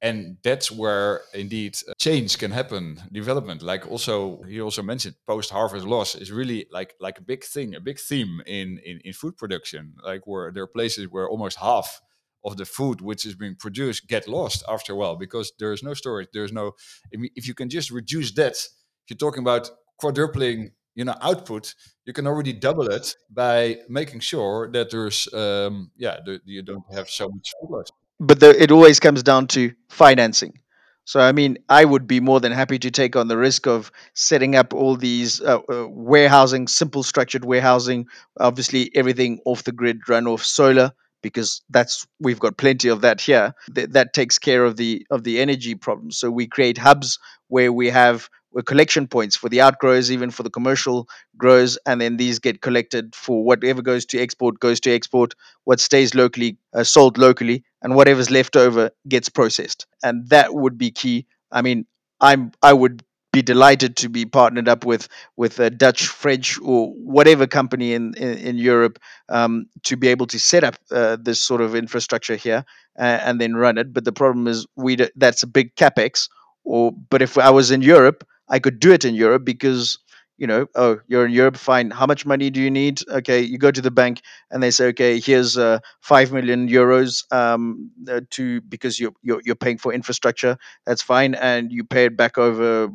[0.02, 3.62] and that's where indeed uh, change can happen development.
[3.62, 7.76] Like also he also mentioned post harvest loss is really like like a big thing
[7.76, 9.96] a big theme in, in in food production.
[10.04, 12.02] Like where there are places where almost half
[12.46, 15.94] of the food which is being produced get lost after a while because there's no
[15.94, 16.72] storage there's no
[17.12, 22.14] if you can just reduce that if you're talking about quadrupling you know output you
[22.14, 27.10] can already double it by making sure that there's um yeah the, you don't have
[27.10, 30.60] so much food loss but the, it always comes down to financing.
[31.06, 33.92] So, I mean, I would be more than happy to take on the risk of
[34.14, 38.06] setting up all these uh, uh, warehousing, simple structured warehousing,
[38.40, 40.92] obviously everything off the grid, run off solar,
[41.24, 43.56] because that's we've got plenty of that here.
[43.74, 46.12] Th- that takes care of the of the energy problem.
[46.12, 48.30] So we create hubs where we have
[48.66, 51.08] collection points for the outgrowers, even for the commercial
[51.38, 55.36] growers, and then these get collected for whatever goes to export goes to export.
[55.66, 60.78] What stays locally uh, sold locally, and whatever's left over gets processed, and that would
[60.78, 61.26] be key.
[61.52, 61.86] I mean,
[62.22, 65.08] I'm I would be delighted to be partnered up with
[65.38, 70.28] with a Dutch, French, or whatever company in in, in Europe um, to be able
[70.28, 72.66] to set up uh, this sort of infrastructure here
[72.98, 73.94] uh, and then run it.
[73.94, 76.30] But the problem is, we d- that's a big capex.
[76.66, 80.00] Or, but if I was in Europe, I could do it in Europe because
[80.40, 81.92] you know, oh, you're in Europe, fine.
[81.92, 83.02] How much money do you need?
[83.10, 87.30] Okay, you go to the bank and they say, okay, here's uh, five million euros
[87.34, 90.58] um, uh, to because you're, you're you're paying for infrastructure.
[90.86, 92.88] That's fine, and you pay it back over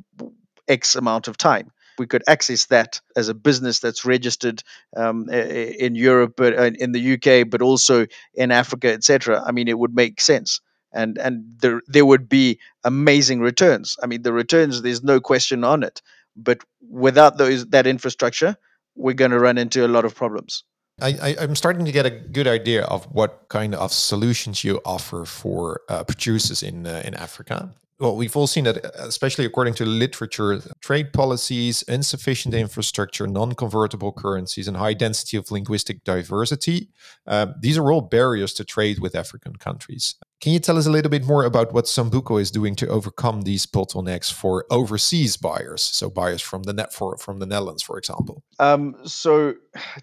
[0.69, 1.71] X amount of time.
[1.99, 4.63] We could access that as a business that's registered
[4.97, 9.45] um, in Europe, but uh, in the UK, but also in Africa, etc.
[9.47, 10.61] I mean, it would make sense
[10.95, 13.97] and and there there would be amazing returns.
[14.03, 16.03] I mean, the returns there's no question on it.
[16.37, 18.57] But without those that infrastructure,
[18.97, 20.65] we're going to run into a lot of problems.
[21.01, 25.25] I, am starting to get a good idea of what kind of solutions you offer
[25.25, 27.75] for uh, producers in uh, in Africa.
[28.01, 34.67] Well, we've all seen that, especially according to literature, trade policies, insufficient infrastructure, non-convertible currencies,
[34.67, 36.89] and high density of linguistic diversity.
[37.25, 40.17] Uh, these are all barriers to trade with African countries.
[40.45, 43.43] Can you tell us a little bit more about what Zambuko is doing to overcome
[43.43, 45.83] these bottlenecks for overseas buyers?
[45.83, 48.43] So buyers from the net for from the Netherlands, for example.
[48.59, 49.55] Um, so,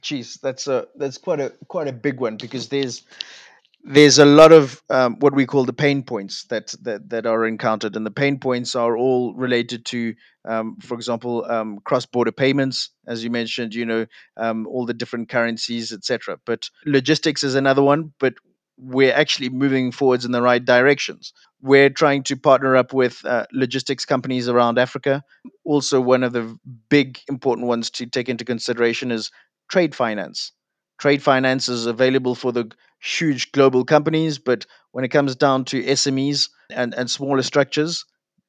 [0.01, 3.04] geez, that's a that's quite a quite a big one because there's
[3.84, 7.45] there's a lot of um, what we call the pain points that, that that are
[7.45, 12.89] encountered, and the pain points are all related to, um, for example, um, cross-border payments,
[13.06, 13.75] as you mentioned.
[13.75, 14.06] You know,
[14.38, 16.39] um, all the different currencies, etc.
[16.47, 18.13] But logistics is another one.
[18.19, 18.34] But
[18.82, 21.34] we're actually moving forwards in the right directions.
[21.62, 25.24] We're trying to partner up with uh, logistics companies around Africa.
[25.63, 26.58] Also, one of the
[26.89, 29.30] big important ones to take into consideration is
[29.70, 30.52] trade finance.
[31.00, 32.72] Trade finance is available for the
[33.04, 38.04] huge global companies, but when it comes down to SMEs and, and smaller structures,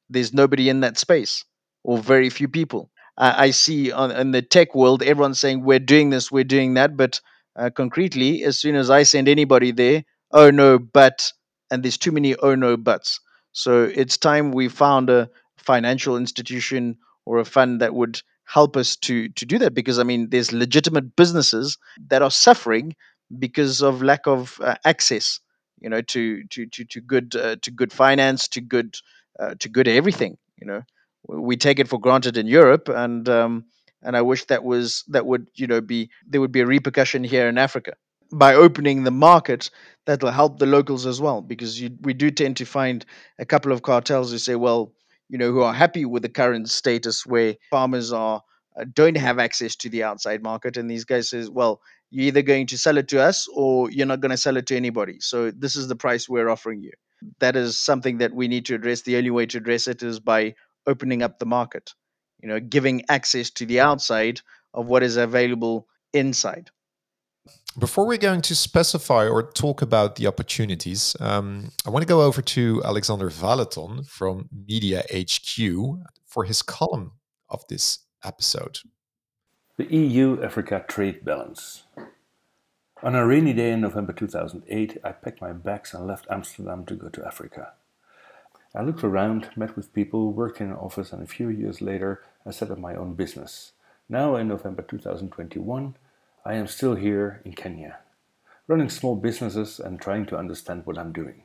[0.09, 1.45] there's nobody in that space
[1.83, 2.89] or very few people.
[3.15, 6.97] I see on, in the tech world, everyone's saying we're doing this, we're doing that,
[6.97, 7.21] but
[7.55, 11.31] uh, concretely, as soon as I send anybody there, oh no, but,
[11.71, 13.19] and there's too many oh no buts.
[13.51, 18.95] So it's time we found a financial institution or a fund that would help us
[18.97, 21.77] to to do that because I mean there's legitimate businesses
[22.09, 22.95] that are suffering
[23.39, 25.39] because of lack of uh, access,
[25.79, 28.95] you know, to to to to good uh, to good finance, to good
[29.39, 30.37] uh, to good everything.
[30.59, 30.81] You know,
[31.27, 33.65] we take it for granted in Europe, and um,
[34.01, 37.23] and I wish that was that would you know be there would be a repercussion
[37.23, 37.93] here in Africa
[38.37, 39.69] by opening the market
[40.05, 43.05] that will help the locals as well because you, we do tend to find
[43.39, 44.91] a couple of cartels who say well
[45.29, 48.41] you know who are happy with the current status where farmers are
[48.79, 52.41] uh, don't have access to the outside market and these guys says well you're either
[52.41, 55.19] going to sell it to us or you're not going to sell it to anybody.
[55.19, 56.91] So this is the price we're offering you.
[57.39, 59.01] That is something that we need to address.
[59.01, 60.53] The only way to address it is by
[60.85, 61.91] opening up the market
[62.43, 64.41] you know giving access to the outside
[64.73, 66.69] of what is available inside
[67.77, 72.21] before we're going to specify or talk about the opportunities, um, I want to go
[72.21, 75.59] over to Alexander Valeton from Media HQ
[76.25, 77.13] for his column
[77.49, 78.79] of this episode.
[79.77, 81.83] The EU Africa trade balance.
[83.01, 86.95] On a rainy day in November 2008, I packed my bags and left Amsterdam to
[86.95, 87.73] go to Africa.
[88.75, 92.23] I looked around, met with people, worked in an office, and a few years later,
[92.45, 93.73] I set up my own business.
[94.07, 95.95] Now, in November 2021,
[96.45, 97.99] I am still here in Kenya,
[98.67, 101.43] running small businesses and trying to understand what I'm doing.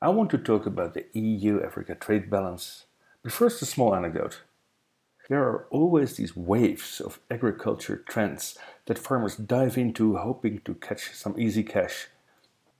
[0.00, 2.84] I want to talk about the EU Africa trade balance,
[3.20, 4.42] but first a small anecdote.
[5.28, 11.12] There are always these waves of agriculture trends that farmers dive into hoping to catch
[11.12, 12.06] some easy cash.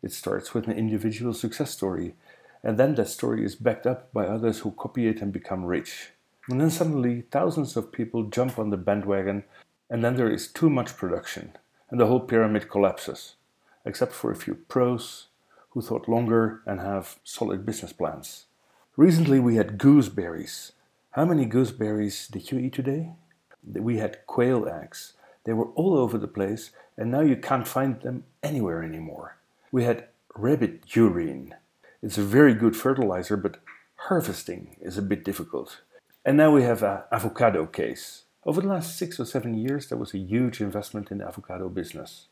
[0.01, 2.15] It starts with an individual success story,
[2.63, 6.11] and then that story is backed up by others who copy it and become rich.
[6.49, 9.43] And then suddenly, thousands of people jump on the bandwagon
[9.91, 11.53] and then there is too much production,
[11.91, 13.35] and the whole pyramid collapses,
[13.85, 15.29] except for a few pros
[15.71, 18.47] who thought longer and have solid business plans.
[18.97, 20.73] Recently, we had gooseberries.
[21.13, 23.11] How many gooseberries did you eat today?
[23.65, 25.15] We had quail eggs.
[25.45, 29.37] They were all over the place, and now you can't find them anywhere anymore.
[29.71, 31.55] We had rabbit urine.
[32.03, 33.59] It's a very good fertilizer, but
[34.09, 35.81] harvesting is a bit difficult.
[36.25, 38.25] And now we have an avocado case.
[38.45, 41.69] Over the last six or seven years, there was a huge investment in the avocado
[41.69, 42.27] business.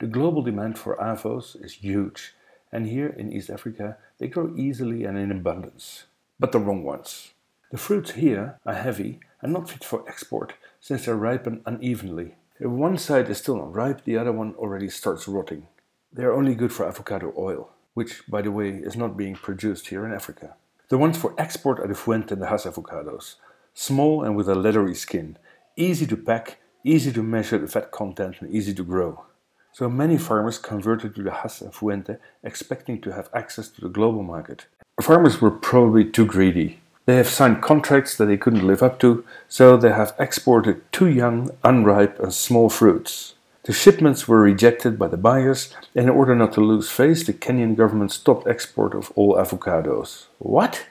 [0.00, 2.34] The global demand for avos is huge,
[2.72, 6.04] and here in East Africa, they grow easily and in abundance.
[6.40, 7.32] But the wrong ones.
[7.70, 12.36] The fruits here are heavy and not fit for export since they ripen unevenly.
[12.58, 15.66] If one side is still not ripe, the other one already starts rotting.
[16.10, 19.88] They are only good for avocado oil, which, by the way, is not being produced
[19.88, 20.54] here in Africa.
[20.88, 23.36] The ones for export are the Fuerte and the Hass avocados,
[23.74, 25.36] small and with a leathery skin,
[25.76, 29.24] easy to pack, easy to measure the fat content, and easy to grow.
[29.72, 33.88] So many farmers converted to the Hass and Fuerte expecting to have access to the
[33.88, 34.66] global market.
[35.00, 36.80] Farmers were probably too greedy.
[37.06, 41.08] They have signed contracts that they couldn't live up to, so they have exported too
[41.08, 43.34] young, unripe, and small fruits.
[43.64, 47.32] The shipments were rejected by the buyers, and in order not to lose face, the
[47.32, 50.26] Kenyan government stopped export of all avocados.
[50.38, 50.86] What?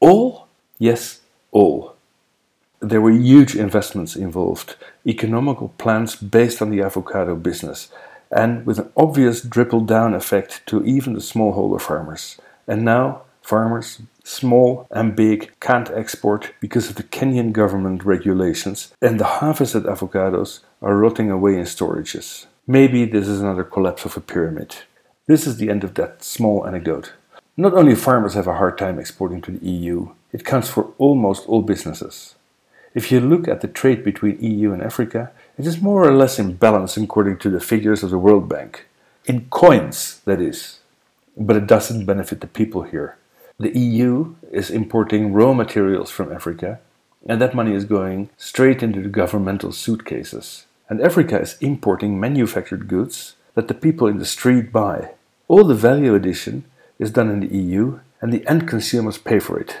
[0.00, 0.48] All?
[0.78, 1.91] Yes, all.
[2.82, 4.74] There were huge investments involved,
[5.06, 7.92] economical plans based on the avocado business,
[8.28, 12.40] and with an obvious trickle down effect to even the smallholder farmers.
[12.66, 19.20] And now, farmers, small and big, can't export because of the Kenyan government regulations, and
[19.20, 22.46] the harvested avocados are rotting away in storages.
[22.66, 24.74] Maybe this is another collapse of a pyramid.
[25.28, 27.12] This is the end of that small anecdote.
[27.56, 31.46] Not only farmers have a hard time exporting to the EU, it counts for almost
[31.46, 32.34] all businesses.
[32.94, 36.38] If you look at the trade between EU and Africa, it is more or less
[36.38, 38.86] in balance according to the figures of the World Bank.
[39.24, 40.80] In coins, that is.
[41.36, 43.16] But it doesn't benefit the people here.
[43.58, 46.80] The EU is importing raw materials from Africa,
[47.26, 50.66] and that money is going straight into the governmental suitcases.
[50.88, 55.12] And Africa is importing manufactured goods that the people in the street buy.
[55.48, 56.64] All the value addition
[56.98, 59.78] is done in the EU, and the end consumers pay for it.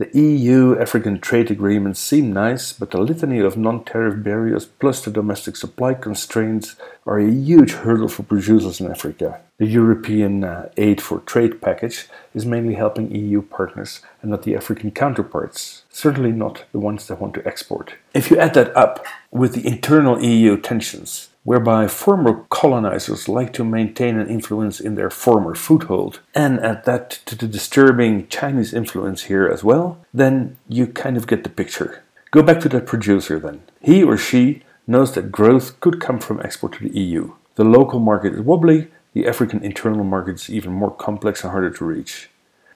[0.00, 5.04] The EU African trade agreements seem nice, but the litany of non tariff barriers plus
[5.04, 9.42] the domestic supply constraints are a huge hurdle for producers in Africa.
[9.58, 14.56] The European uh, Aid for Trade package is mainly helping EU partners and not the
[14.56, 17.92] African counterparts, certainly not the ones that want to export.
[18.14, 23.64] If you add that up with the internal EU tensions, whereby former colonizers like to
[23.64, 29.24] maintain an influence in their former foothold, and add that to the disturbing Chinese influence
[29.24, 32.02] here as well, then you kind of get the picture.
[32.30, 33.62] Go back to that producer then.
[33.80, 37.32] He or she knows that growth could come from export to the EU.
[37.54, 41.70] The local market is wobbly, the African internal market is even more complex and harder
[41.70, 42.30] to reach.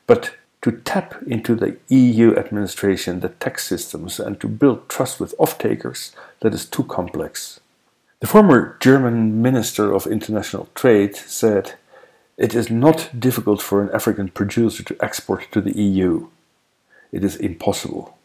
[0.06, 5.34] But to tap into the EU administration, the tax systems, and to build trust with
[5.38, 7.60] off takers, that is too complex.
[8.20, 11.74] The former German Minister of International Trade said,
[12.38, 16.28] It is not difficult for an African producer to export to the EU.
[17.12, 18.16] It is impossible.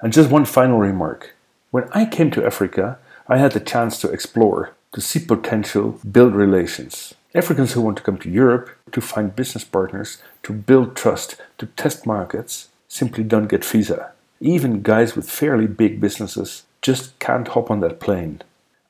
[0.00, 1.34] And just one final remark.
[1.70, 6.34] When I came to Africa, I had the chance to explore, to see potential, build
[6.34, 7.14] relations.
[7.34, 11.66] Africans who want to come to Europe to find business partners, to build trust, to
[11.66, 14.12] test markets, simply don't get visa.
[14.40, 18.42] Even guys with fairly big businesses just can't hop on that plane.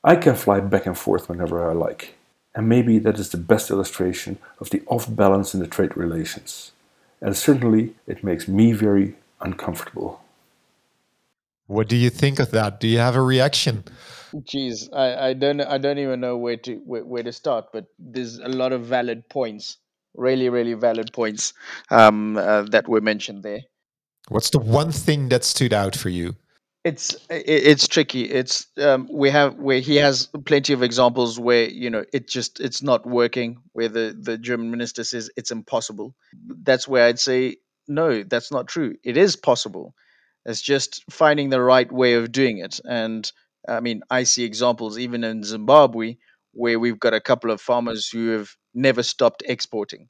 [0.03, 2.15] I can fly back and forth whenever I like.
[2.55, 6.71] And maybe that is the best illustration of the off balance in the trade relations.
[7.21, 10.21] And certainly it makes me very uncomfortable.
[11.67, 12.79] What do you think of that?
[12.79, 13.83] Do you have a reaction?
[14.33, 17.85] Jeez, I, I don't I don't even know where to where, where to start, but
[17.97, 19.77] there's a lot of valid points,
[20.15, 21.53] really really valid points
[21.89, 23.61] um, uh, that were mentioned there.
[24.29, 26.35] What's the one thing that stood out for you?
[26.85, 28.23] It's it's tricky.
[28.23, 32.59] It's um, we have where he has plenty of examples where you know it just
[32.61, 36.15] it's not working where the the german minister says it's impossible.
[36.63, 37.57] That's where i'd say
[37.87, 38.95] no that's not true.
[39.03, 39.93] It is possible.
[40.45, 42.79] It's just finding the right way of doing it.
[42.85, 43.29] And
[43.67, 46.15] i mean i see examples even in zimbabwe
[46.53, 50.07] where we've got a couple of farmers who have never stopped exporting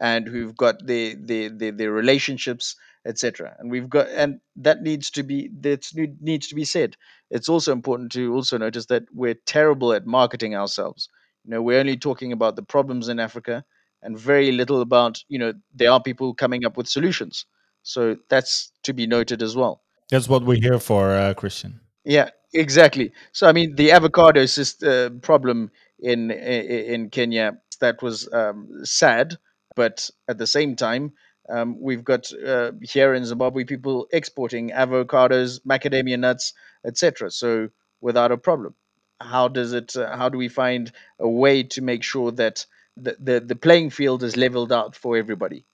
[0.00, 2.74] and who've got their their their, their relationships
[3.08, 5.88] etc and we've got and that needs to be that
[6.20, 6.96] needs to be said.
[7.30, 11.08] It's also important to also notice that we're terrible at marketing ourselves.
[11.44, 13.64] You know we're only talking about the problems in africa
[14.02, 17.46] and very little about you know there are people coming up with solutions.
[17.82, 19.82] So that's to be noted as well.
[20.10, 21.80] That's what we're here for uh, christian.
[22.04, 23.12] Yeah exactly.
[23.32, 29.36] So i mean the avocado uh, problem in in kenya that was um, sad
[29.76, 31.12] but at the same time
[31.48, 36.52] um, we've got uh, here in Zimbabwe people exporting avocados, macadamia nuts,
[36.84, 37.30] etc.
[37.30, 37.70] So
[38.00, 38.74] without a problem.
[39.20, 39.96] How does it?
[39.96, 43.90] Uh, how do we find a way to make sure that the, the the playing
[43.90, 45.64] field is leveled out for everybody?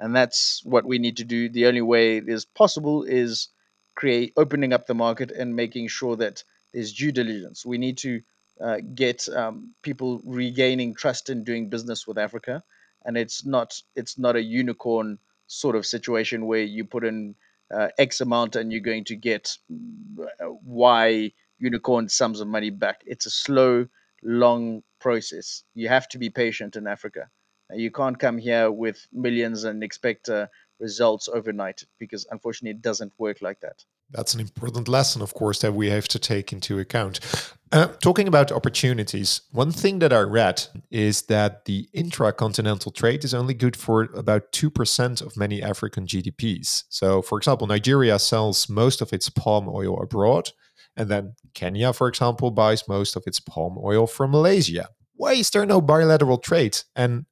[0.00, 1.48] And that's what we need to do.
[1.48, 3.48] The only way is possible is
[3.94, 7.64] create opening up the market and making sure that there's due diligence.
[7.64, 8.20] We need to
[8.60, 12.62] uh, get um, people regaining trust in doing business with Africa
[13.06, 17.34] and it's not it's not a unicorn sort of situation where you put in
[17.74, 23.02] uh, X amount and you're going to get uh, Y unicorn sums of money back.
[23.06, 23.88] It's a slow,
[24.22, 25.62] long process.
[25.74, 27.30] You have to be patient in Africa.
[27.74, 30.46] You can't come here with millions and expect uh,
[30.78, 33.84] results overnight because unfortunately it doesn't work like that.
[34.10, 37.20] That's an important lesson, of course, that we have to take into account.
[37.72, 43.34] Uh, talking about opportunities, one thing that I read is that the intra-continental trade is
[43.34, 46.84] only good for about 2% of many African GDPs.
[46.88, 50.50] So, for example, Nigeria sells most of its palm oil abroad,
[50.96, 54.88] and then Kenya, for example, buys most of its palm oil from Malaysia.
[55.16, 56.78] Why is there no bilateral trade?
[56.94, 57.26] And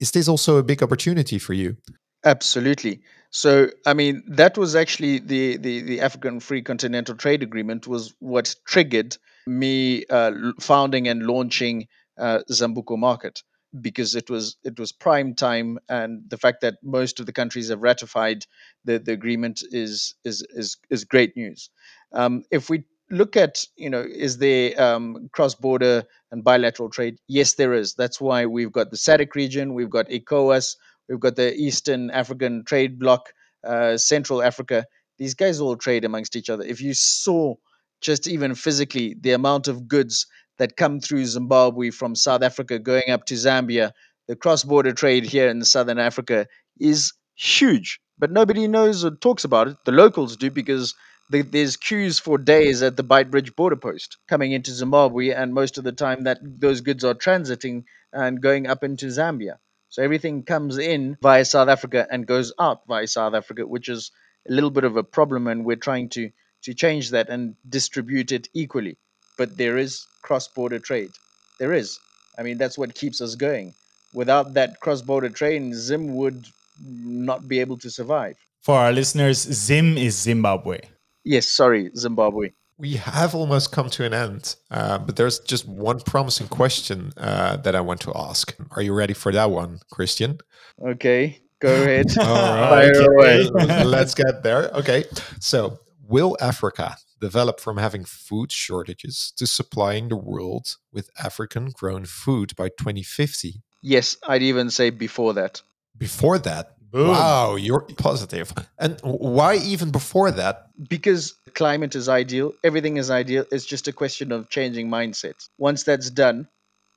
[0.00, 1.78] is this also a big opportunity for you?
[2.24, 3.00] Absolutely.
[3.30, 8.14] So, I mean, that was actually the, the, the African Free Continental Trade Agreement was
[8.20, 9.16] what triggered
[9.46, 13.42] me uh, founding and launching uh, Zambuko Market
[13.80, 17.68] because it was it was prime time, and the fact that most of the countries
[17.68, 18.44] have ratified
[18.84, 21.68] the, the agreement is is is is great news.
[22.12, 27.18] Um, if we look at you know is there um, cross border and bilateral trade?
[27.28, 27.94] Yes, there is.
[27.94, 30.76] That's why we've got the SADC region, we've got ECOWAS,
[31.08, 33.28] we've got the Eastern African Trade Bloc,
[33.64, 34.86] uh, Central Africa.
[35.18, 36.64] These guys all trade amongst each other.
[36.64, 37.54] If you saw
[38.00, 40.26] just even physically the amount of goods
[40.58, 43.92] that come through Zimbabwe from South Africa going up to Zambia,
[44.28, 46.46] the cross border trade here in Southern Africa
[46.78, 48.00] is huge.
[48.18, 49.76] But nobody knows or talks about it.
[49.84, 50.94] The locals do because
[51.30, 55.84] there's queues for days at the Beitbridge border post coming into Zimbabwe, and most of
[55.84, 59.56] the time that those goods are transiting and going up into Zambia.
[59.88, 64.10] So everything comes in via South Africa and goes out via South Africa, which is
[64.48, 66.30] a little bit of a problem, and we're trying to
[66.62, 68.96] to change that and distribute it equally.
[69.36, 71.10] But there is cross-border trade.
[71.58, 71.98] There is.
[72.36, 73.74] I mean, that's what keeps us going.
[74.12, 76.46] Without that cross-border trade, Zim would
[76.82, 78.36] not be able to survive.
[78.62, 80.80] For our listeners, Zim is Zimbabwe.
[81.24, 82.50] Yes, sorry, Zimbabwe.
[82.78, 87.56] We have almost come to an end, uh, but there's just one promising question uh,
[87.56, 88.54] that I want to ask.
[88.70, 90.38] Are you ready for that one, Christian?
[90.80, 92.06] Okay, go ahead.
[92.20, 92.94] All right.
[92.94, 93.84] Okay.
[93.84, 94.70] Let's get there.
[94.74, 95.04] Okay.
[95.40, 102.04] So, will Africa develop from having food shortages to supplying the world with African grown
[102.04, 103.62] food by 2050?
[103.82, 105.62] Yes, I'd even say before that.
[105.96, 106.77] Before that?
[106.90, 107.08] Boom.
[107.08, 108.52] Wow, you're positive.
[108.78, 110.68] And why even before that?
[110.88, 113.44] Because climate is ideal, everything is ideal.
[113.52, 115.48] It's just a question of changing mindsets.
[115.58, 116.48] Once that's done,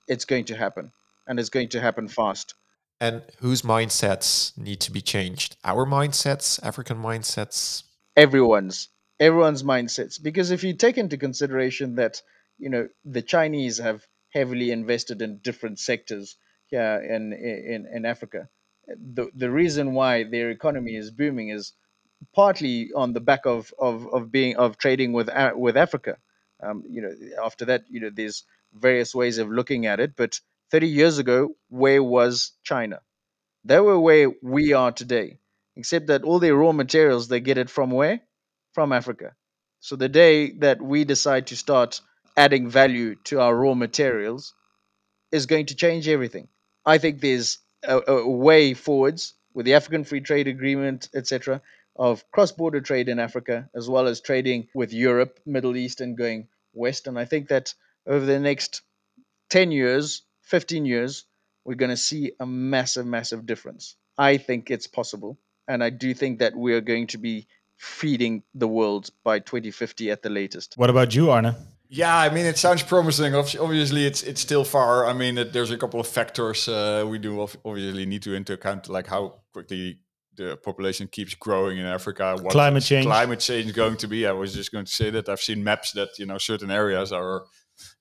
[0.07, 0.91] it's going to happen,
[1.27, 2.53] and it's going to happen fast.
[3.01, 5.57] And whose mindsets need to be changed?
[5.65, 7.83] Our mindsets, African mindsets?
[8.15, 8.87] Everyone's.
[9.19, 10.21] Everyone's mindsets.
[10.21, 12.21] Because if you take into consideration that,
[12.59, 16.35] you know, the Chinese have heavily invested in different sectors
[16.67, 18.47] here in, in, in Africa
[18.97, 21.73] the the reason why their economy is booming is
[22.33, 26.17] partly on the back of of, of being of trading with with Africa.
[26.63, 27.11] Um, you know,
[27.43, 30.15] after that, you know, there's various ways of looking at it.
[30.15, 30.39] But
[30.71, 33.01] 30 years ago, where was China?
[33.65, 35.39] They were where we are today,
[35.75, 38.21] except that all their raw materials they get it from where?
[38.73, 39.35] From Africa.
[39.79, 42.01] So the day that we decide to start
[42.37, 44.53] adding value to our raw materials
[45.31, 46.47] is going to change everything.
[46.85, 51.61] I think there's a, way forwards with the African Free Trade Agreement, etc.,
[51.95, 56.47] of cross-border trade in Africa, as well as trading with Europe, Middle East, and going
[56.73, 57.07] west.
[57.07, 57.73] And I think that
[58.07, 58.81] over the next
[59.49, 61.25] 10 years, 15 years,
[61.65, 63.95] we're going to see a massive, massive difference.
[64.17, 65.37] I think it's possible.
[65.67, 70.11] And I do think that we are going to be feeding the world by 2050
[70.11, 70.75] at the latest.
[70.77, 71.55] What about you, Arne?
[71.93, 73.35] Yeah, I mean, it sounds promising.
[73.35, 75.05] Obviously, it's it's still far.
[75.05, 78.87] I mean, there's a couple of factors uh, we do obviously need to into account,
[78.87, 79.99] like how quickly
[80.37, 82.37] the population keeps growing in Africa.
[82.41, 83.05] What climate change.
[83.05, 84.25] Climate change going to be.
[84.25, 87.11] I was just going to say that I've seen maps that you know certain areas
[87.11, 87.43] are,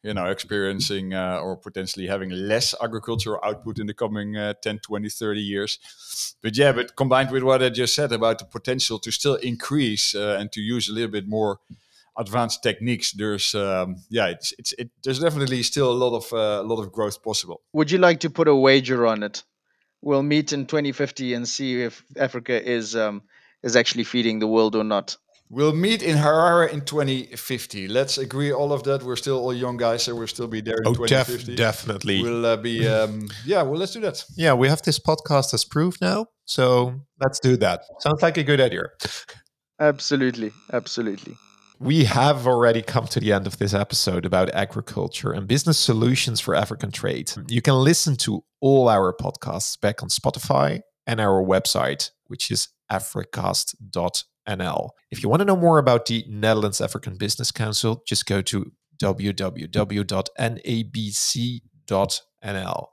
[0.04, 4.78] you know, experiencing uh, or potentially having less agricultural output in the coming uh, 10,
[4.78, 6.36] 20, 30 years.
[6.40, 10.14] But yeah, but combined with what I just said about the potential to still increase
[10.14, 11.58] uh, and to use a little bit more
[12.20, 16.62] advanced techniques, there's um, yeah, it's it's it, there's definitely still a lot of uh,
[16.62, 17.62] a lot of growth possible.
[17.72, 19.42] Would you like to put a wager on it?
[20.02, 23.22] We'll meet in 2050 and see if Africa is um,
[23.62, 25.16] is actually feeding the world or not.
[25.52, 27.88] We'll meet in Harare in 2050.
[27.88, 29.02] Let's agree all of that.
[29.02, 31.56] We're still all young guys, so we'll still be there in oh, 2050.
[31.56, 32.22] Def- definitely.
[32.22, 34.24] We'll uh, be, um, yeah, well, let's do that.
[34.36, 36.26] Yeah, we have this podcast as proof now.
[36.44, 37.82] So let's do that.
[37.98, 38.84] Sounds like a good idea.
[39.80, 40.52] Absolutely.
[40.72, 41.34] Absolutely.
[41.82, 46.38] We have already come to the end of this episode about agriculture and business solutions
[46.38, 47.32] for African trade.
[47.48, 52.68] You can listen to all our podcasts back on Spotify and our website, which is
[52.92, 54.90] africast.nl.
[55.10, 58.70] If you want to know more about the Netherlands African Business Council, just go to
[59.02, 59.66] www.nabc.nl.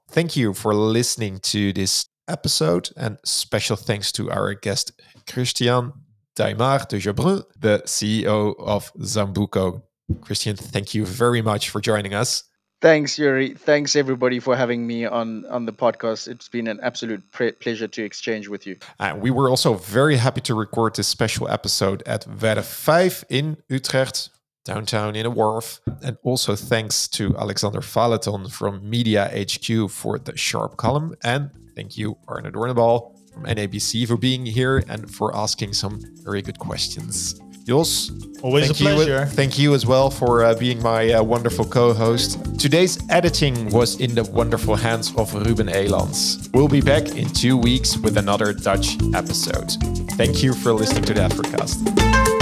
[0.09, 4.93] Thank you for listening to this episode, and special thanks to our guest
[5.29, 5.91] Christian
[6.37, 9.81] Daimar de Jabrun, the CEO of Zambuko.
[10.21, 12.43] Christian, thank you very much for joining us.
[12.79, 13.55] Thanks, Yuri.
[13.55, 16.27] Thanks everybody for having me on on the podcast.
[16.27, 18.75] It's been an absolute pre- pleasure to exchange with you.
[18.99, 23.57] Uh, we were also very happy to record this special episode at Werf 5 in
[23.67, 24.29] Utrecht,
[24.63, 25.81] downtown in a wharf.
[26.03, 31.15] And also thanks to Alexander Valeton from Media HQ for the sharp column.
[31.23, 36.41] And thank you, Arne Doornbal from NABC for being here and for asking some very
[36.41, 37.39] good questions.
[37.65, 38.11] Jos,
[38.41, 39.19] always thank a pleasure.
[39.19, 42.39] You, thank you as well for uh, being my uh, wonderful co-host.
[42.57, 46.49] Today's editing was in the wonderful hands of Ruben Elans.
[46.53, 49.69] We'll be back in two weeks with another Dutch episode.
[50.11, 52.36] Thank you for listening to the Africast.